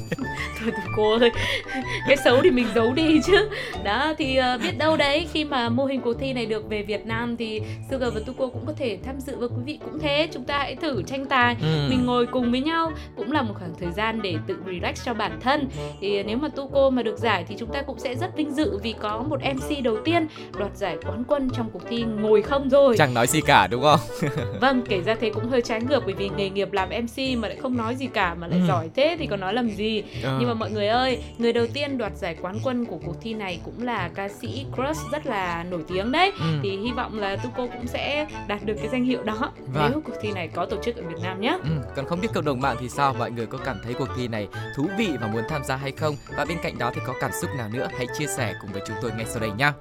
thôi 0.59 0.71
tu 0.71 0.91
cô 0.95 1.17
ơi 1.19 1.31
cái 2.07 2.17
xấu 2.23 2.41
thì 2.43 2.51
mình 2.51 2.67
giấu 2.75 2.93
đi 2.93 3.21
chứ. 3.25 3.49
Đó 3.83 4.13
thì 4.17 4.39
uh, 4.55 4.61
biết 4.61 4.77
đâu 4.77 4.97
đấy 4.97 5.27
khi 5.33 5.45
mà 5.45 5.69
mô 5.69 5.85
hình 5.85 6.01
cuộc 6.01 6.13
thi 6.19 6.33
này 6.33 6.45
được 6.45 6.69
về 6.69 6.83
Việt 6.83 7.05
Nam 7.05 7.37
thì 7.37 7.61
Sugar 7.89 8.13
và 8.13 8.19
Tuko 8.25 8.47
cũng 8.47 8.65
có 8.65 8.73
thể 8.77 8.97
tham 9.05 9.19
dự 9.19 9.35
và 9.37 9.47
quý 9.47 9.63
vị 9.65 9.79
cũng 9.85 9.99
thế. 9.99 10.27
Chúng 10.31 10.43
ta 10.43 10.57
hãy 10.57 10.75
thử 10.75 11.03
tranh 11.03 11.25
tài. 11.25 11.55
Ừ. 11.61 11.87
mình 11.89 12.05
ngồi 12.05 12.25
cùng 12.25 12.51
với 12.51 12.61
nhau 12.61 12.91
cũng 13.15 13.31
là 13.31 13.41
một 13.41 13.53
khoảng 13.59 13.73
thời 13.79 13.91
gian 13.91 14.21
để 14.21 14.35
tự 14.47 14.57
relax 14.65 15.05
cho 15.05 15.13
bản 15.13 15.39
thân. 15.41 15.67
Thì 16.01 16.23
nếu 16.23 16.37
mà 16.37 16.47
Tuko 16.47 16.89
mà 16.89 17.03
được 17.03 17.17
giải 17.17 17.45
thì 17.47 17.55
chúng 17.59 17.69
ta 17.73 17.81
cũng 17.81 17.99
sẽ 17.99 18.15
rất 18.15 18.37
vinh 18.37 18.51
dự 18.51 18.79
vì 18.83 18.93
có 18.99 19.23
một 19.29 19.39
MC 19.41 19.83
đầu 19.83 19.97
tiên 20.05 20.27
đoạt 20.59 20.77
giải 20.77 20.97
quán 21.05 21.23
quân 21.27 21.49
trong 21.53 21.69
cuộc 21.73 21.81
thi 21.89 22.03
ngồi 22.03 22.41
không 22.41 22.69
rồi. 22.69 22.95
Chẳng 22.97 23.13
nói 23.13 23.27
gì 23.27 23.41
cả 23.41 23.67
đúng 23.67 23.83
không? 23.83 23.99
Vâng 24.61 24.81
kể 24.89 25.01
ra 25.01 25.15
thế 25.21 25.29
cũng 25.29 25.49
hơi 25.49 25.61
trái 25.61 25.81
ngược 25.81 26.03
bởi 26.05 26.15
vì 26.15 26.29
nghề 26.37 26.49
nghiệp 26.49 26.73
làm 26.73 26.89
MC 26.89 27.37
mà 27.37 27.47
lại 27.47 27.57
không 27.61 27.77
nói 27.77 27.95
gì 27.95 28.07
cả 28.07 28.33
mà 28.33 28.47
lại 28.47 28.59
ừ. 28.59 28.67
giỏi 28.67 28.89
thế 28.95 29.15
thì 29.19 29.27
còn 29.27 29.39
nói 29.39 29.53
làm 29.53 29.69
gì? 29.69 30.03
Ừ. 30.23 30.37
nhưng 30.39 30.47
mà 30.47 30.53
mọi 30.53 30.71
người 30.71 30.87
ơi 30.87 31.17
người 31.37 31.53
đầu 31.55 31.67
tiên 31.73 31.97
đoạt 31.97 32.17
giải 32.17 32.35
quán 32.41 32.59
quân 32.63 32.85
của 32.85 32.99
cuộc 33.05 33.15
thi 33.21 33.33
này 33.33 33.59
cũng 33.65 33.83
là 33.83 34.09
ca 34.15 34.29
sĩ 34.29 34.65
Crush 34.75 35.11
rất 35.11 35.25
là 35.25 35.63
nổi 35.63 35.83
tiếng 35.87 36.11
đấy 36.11 36.31
ừ. 36.39 36.59
thì 36.63 36.77
hy 36.77 36.91
vọng 36.91 37.19
là 37.19 37.35
Tuko 37.35 37.67
cũng 37.67 37.87
sẽ 37.87 38.27
đạt 38.47 38.65
được 38.65 38.73
cái 38.77 38.87
danh 38.91 39.05
hiệu 39.05 39.23
đó 39.23 39.51
vâng. 39.73 39.89
nếu 39.91 40.01
cuộc 40.05 40.13
thi 40.21 40.31
này 40.31 40.47
có 40.47 40.65
tổ 40.65 40.77
chức 40.83 40.95
ở 40.95 41.03
Việt 41.03 41.21
Nam 41.23 41.41
nhé. 41.41 41.57
Ừ. 41.63 41.69
Còn 41.95 42.05
không 42.05 42.21
biết 42.21 42.27
cộng 42.33 42.45
đồng 42.45 42.61
mạng 42.61 42.77
thì 42.79 42.89
sao? 42.89 43.13
Mọi 43.19 43.31
người 43.31 43.45
có 43.45 43.57
cảm 43.57 43.77
thấy 43.83 43.93
cuộc 43.93 44.07
thi 44.17 44.27
này 44.27 44.47
thú 44.75 44.87
vị 44.97 45.09
và 45.21 45.27
muốn 45.27 45.43
tham 45.49 45.63
gia 45.63 45.75
hay 45.75 45.91
không? 45.91 46.15
Và 46.37 46.45
bên 46.45 46.57
cạnh 46.63 46.77
đó 46.77 46.91
thì 46.95 47.01
có 47.05 47.13
cảm 47.19 47.31
xúc 47.41 47.49
nào 47.57 47.69
nữa? 47.73 47.87
Hãy 47.97 48.07
chia 48.19 48.27
sẻ 48.27 48.53
cùng 48.61 48.71
với 48.73 48.81
chúng 48.87 48.97
tôi 49.01 49.11
ngay 49.17 49.25
sau 49.25 49.39
đây 49.39 49.51
nhé. 49.57 49.71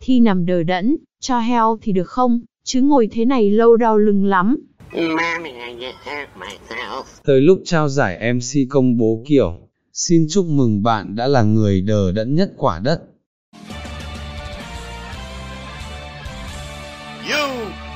Thi 0.00 0.20
nằm 0.20 0.46
đờ 0.46 0.62
đẫn, 0.62 0.96
cho 1.20 1.38
heo 1.38 1.78
thì 1.82 1.92
được 1.92 2.08
không? 2.08 2.40
Chứ 2.64 2.82
ngồi 2.82 3.08
thế 3.12 3.24
này 3.24 3.50
lâu 3.50 3.76
đau 3.76 3.98
lưng 3.98 4.24
lắm. 4.24 4.67
Tới 7.24 7.40
lúc 7.40 7.60
trao 7.64 7.88
giải 7.88 8.32
MC 8.32 8.70
công 8.70 8.96
bố 8.96 9.24
kiểu, 9.26 9.52
xin 9.92 10.26
chúc 10.30 10.46
mừng 10.46 10.82
bạn 10.82 11.16
đã 11.16 11.26
là 11.26 11.42
người 11.42 11.80
đờ 11.80 12.12
đẫn 12.12 12.34
nhất 12.34 12.50
quả 12.56 12.78
đất. 12.78 13.00
You 17.30 17.48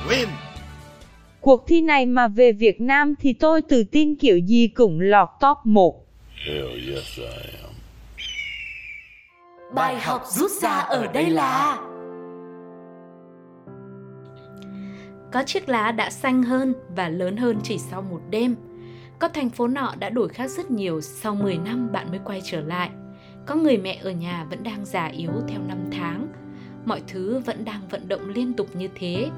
win. 0.09 0.27
Cuộc 1.41 1.63
thi 1.67 1.81
này 1.81 2.05
mà 2.05 2.27
về 2.27 2.51
Việt 2.51 2.81
Nam 2.81 3.15
thì 3.19 3.33
tôi 3.33 3.61
tự 3.61 3.83
tin 3.83 4.15
kiểu 4.15 4.37
gì 4.37 4.67
cũng 4.67 4.99
lọt 4.99 5.29
top 5.39 5.57
1. 5.63 6.05
Hell 6.45 6.93
yes 6.93 7.17
I 7.17 7.23
am. 7.63 7.73
Bài 9.75 9.99
học 9.99 10.23
rút 10.27 10.51
ra 10.51 10.71
ở 10.71 11.07
đây 11.07 11.29
là 11.29 11.77
Có 15.33 15.43
chiếc 15.43 15.69
lá 15.69 15.91
đã 15.91 16.09
xanh 16.09 16.43
hơn 16.43 16.73
và 16.95 17.09
lớn 17.09 17.37
hơn 17.37 17.59
chỉ 17.63 17.77
sau 17.77 18.01
một 18.01 18.21
đêm. 18.29 18.55
Có 19.19 19.27
thành 19.27 19.49
phố 19.49 19.67
nọ 19.67 19.93
đã 19.99 20.09
đổi 20.09 20.29
khác 20.29 20.49
rất 20.49 20.71
nhiều 20.71 21.01
sau 21.01 21.35
10 21.35 21.57
năm 21.57 21.91
bạn 21.91 22.09
mới 22.09 22.19
quay 22.25 22.41
trở 22.43 22.61
lại. 22.61 22.89
Có 23.45 23.55
người 23.55 23.77
mẹ 23.77 23.99
ở 24.03 24.11
nhà 24.11 24.45
vẫn 24.49 24.63
đang 24.63 24.85
già 24.85 25.05
yếu 25.05 25.31
theo 25.47 25.59
năm 25.67 25.77
tháng. 25.91 26.27
Mọi 26.85 27.01
thứ 27.07 27.39
vẫn 27.39 27.65
đang 27.65 27.81
vận 27.89 28.07
động 28.07 28.29
liên 28.29 28.53
tục 28.53 28.67
như 28.75 28.87
thế. 28.95 29.29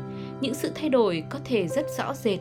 Những 0.41 0.53
sự 0.53 0.71
thay 0.75 0.89
đổi 0.89 1.23
có 1.29 1.39
thể 1.45 1.67
rất 1.67 1.85
rõ 1.97 2.13
rệt 2.13 2.39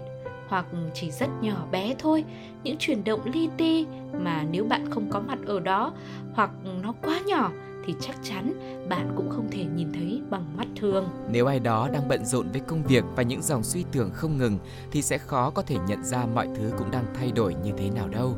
hoặc 0.48 0.66
chỉ 0.94 1.10
rất 1.10 1.28
nhỏ 1.40 1.66
bé 1.72 1.94
thôi, 1.98 2.24
những 2.64 2.76
chuyển 2.78 3.04
động 3.04 3.20
li 3.32 3.48
ti 3.56 3.86
mà 4.12 4.44
nếu 4.50 4.64
bạn 4.64 4.90
không 4.90 5.10
có 5.10 5.20
mặt 5.20 5.38
ở 5.46 5.60
đó 5.60 5.92
hoặc 6.34 6.50
nó 6.82 6.94
quá 7.02 7.20
nhỏ 7.26 7.50
thì 7.86 7.94
chắc 8.00 8.16
chắn 8.22 8.52
bạn 8.88 9.12
cũng 9.16 9.30
không 9.30 9.48
thể 9.50 9.64
nhìn 9.64 9.92
thấy 9.92 10.22
bằng 10.30 10.56
mắt 10.56 10.66
thường. 10.80 11.08
Nếu 11.28 11.46
ai 11.46 11.60
đó 11.60 11.88
đang 11.92 12.08
bận 12.08 12.24
rộn 12.24 12.48
với 12.52 12.60
công 12.60 12.82
việc 12.82 13.04
và 13.16 13.22
những 13.22 13.42
dòng 13.42 13.62
suy 13.62 13.84
tưởng 13.92 14.10
không 14.10 14.38
ngừng 14.38 14.58
thì 14.90 15.02
sẽ 15.02 15.18
khó 15.18 15.50
có 15.50 15.62
thể 15.62 15.76
nhận 15.88 16.04
ra 16.04 16.26
mọi 16.34 16.48
thứ 16.56 16.72
cũng 16.78 16.90
đang 16.90 17.04
thay 17.14 17.32
đổi 17.32 17.54
như 17.54 17.72
thế 17.78 17.90
nào 17.90 18.08
đâu. 18.08 18.36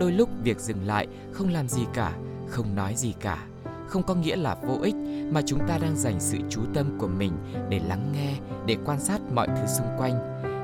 Đôi 0.00 0.12
lúc 0.12 0.28
việc 0.42 0.60
dừng 0.60 0.86
lại, 0.86 1.06
không 1.32 1.48
làm 1.48 1.68
gì 1.68 1.82
cả, 1.94 2.12
không 2.48 2.74
nói 2.74 2.94
gì 2.96 3.14
cả 3.20 3.46
không 3.88 4.02
có 4.02 4.14
nghĩa 4.14 4.36
là 4.36 4.56
vô 4.66 4.78
ích 4.82 4.94
mà 5.32 5.40
chúng 5.46 5.60
ta 5.68 5.78
đang 5.78 5.96
dành 5.96 6.20
sự 6.20 6.38
chú 6.50 6.60
tâm 6.74 6.98
của 6.98 7.08
mình 7.08 7.32
để 7.68 7.80
lắng 7.88 8.12
nghe, 8.12 8.34
để 8.66 8.76
quan 8.84 9.00
sát 9.00 9.20
mọi 9.34 9.48
thứ 9.48 9.66
xung 9.66 9.86
quanh. 9.98 10.12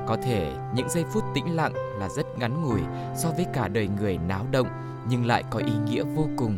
Có 0.07 0.17
thể 0.23 0.53
những 0.75 0.89
giây 0.89 1.03
phút 1.13 1.23
tĩnh 1.35 1.55
lặng 1.55 1.73
là 1.99 2.09
rất 2.09 2.25
ngắn 2.37 2.63
ngủi 2.63 2.81
so 3.17 3.29
với 3.29 3.45
cả 3.53 3.67
đời 3.67 3.89
người 3.99 4.17
náo 4.27 4.45
động 4.51 4.67
nhưng 5.09 5.25
lại 5.25 5.43
có 5.49 5.59
ý 5.59 5.73
nghĩa 5.85 6.03
vô 6.03 6.27
cùng. 6.37 6.55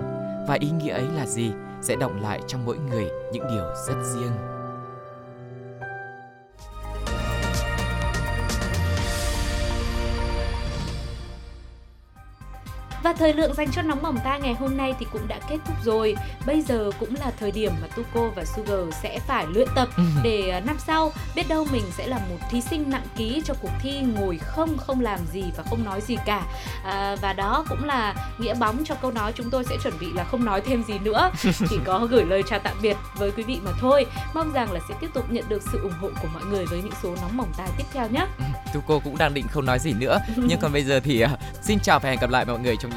Và 0.47 0.57
ý 0.59 0.69
nghĩa 0.69 0.91
ấy 0.91 1.05
là 1.15 1.25
gì? 1.25 1.51
Sẽ 1.87 1.95
động 1.95 2.21
lại 2.21 2.41
trong 2.47 2.65
mỗi 2.65 2.77
người 2.89 3.09
những 3.31 3.43
điều 3.51 3.65
rất 3.87 3.95
riêng. 4.13 4.56
Và 13.07 13.13
thời 13.13 13.33
lượng 13.33 13.53
dành 13.53 13.71
cho 13.71 13.81
nóng 13.81 14.01
bỏng 14.01 14.17
ta 14.23 14.37
ngày 14.37 14.53
hôm 14.53 14.77
nay 14.77 14.93
thì 14.99 15.05
cũng 15.11 15.27
đã 15.27 15.39
kết 15.49 15.57
thúc 15.65 15.75
rồi. 15.83 16.15
Bây 16.45 16.61
giờ 16.61 16.91
cũng 16.99 17.15
là 17.19 17.31
thời 17.39 17.51
điểm 17.51 17.71
mà 17.81 17.87
Tuko 17.87 18.29
và 18.35 18.45
Sugar 18.45 18.95
sẽ 19.01 19.19
phải 19.27 19.45
luyện 19.53 19.67
tập 19.75 19.89
ừ. 19.97 20.03
để 20.23 20.49
à, 20.49 20.59
năm 20.59 20.77
sau 20.87 21.11
biết 21.35 21.47
đâu 21.49 21.67
mình 21.71 21.83
sẽ 21.91 22.07
là 22.07 22.17
một 22.17 22.37
thí 22.51 22.61
sinh 22.61 22.89
nặng 22.89 23.05
ký 23.17 23.41
cho 23.45 23.53
cuộc 23.61 23.71
thi 23.81 23.99
ngồi 23.99 24.37
không 24.37 24.77
không 24.77 25.01
làm 25.01 25.19
gì 25.33 25.43
và 25.57 25.63
không 25.69 25.85
nói 25.85 26.01
gì 26.01 26.17
cả. 26.25 26.45
À, 26.83 27.15
và 27.21 27.33
đó 27.33 27.65
cũng 27.69 27.83
là 27.83 28.15
nghĩa 28.37 28.53
bóng 28.53 28.83
cho 28.85 28.95
câu 28.95 29.11
nói 29.11 29.31
chúng 29.35 29.49
tôi 29.49 29.63
sẽ 29.63 29.77
chuẩn 29.83 29.93
bị 29.99 30.07
là 30.13 30.23
không 30.23 30.45
nói 30.45 30.61
thêm 30.61 30.83
gì 30.83 30.99
nữa, 30.99 31.31
chỉ 31.69 31.79
có 31.85 32.07
gửi 32.11 32.25
lời 32.25 32.43
chào 32.49 32.59
tạm 32.59 32.75
biệt 32.81 32.97
với 33.17 33.31
quý 33.31 33.43
vị 33.43 33.59
mà 33.63 33.71
thôi. 33.79 34.05
Mong 34.33 34.51
rằng 34.53 34.71
là 34.71 34.79
sẽ 34.89 34.95
tiếp 34.99 35.09
tục 35.13 35.31
nhận 35.31 35.49
được 35.49 35.61
sự 35.71 35.79
ủng 35.83 35.99
hộ 36.01 36.09
của 36.21 36.27
mọi 36.33 36.43
người 36.45 36.65
với 36.65 36.81
những 36.81 36.93
số 37.03 37.15
nóng 37.21 37.37
bỏng 37.37 37.51
tai 37.57 37.69
tiếp 37.77 37.85
theo 37.93 38.09
nhé. 38.09 38.25
Ừ, 38.37 38.45
Tuko 38.73 38.99
cũng 39.03 39.17
đang 39.17 39.33
định 39.33 39.47
không 39.47 39.65
nói 39.65 39.79
gì 39.79 39.93
nữa, 39.93 40.19
nhưng 40.35 40.59
còn 40.59 40.73
bây 40.73 40.83
giờ 40.83 40.99
thì 40.99 41.23
uh, 41.23 41.29
xin 41.61 41.79
chào 41.79 41.99
và 41.99 42.09
hẹn 42.09 42.19
gặp 42.19 42.29
lại 42.29 42.45
mọi 42.45 42.59
người 42.59 42.75
trong 42.81 42.96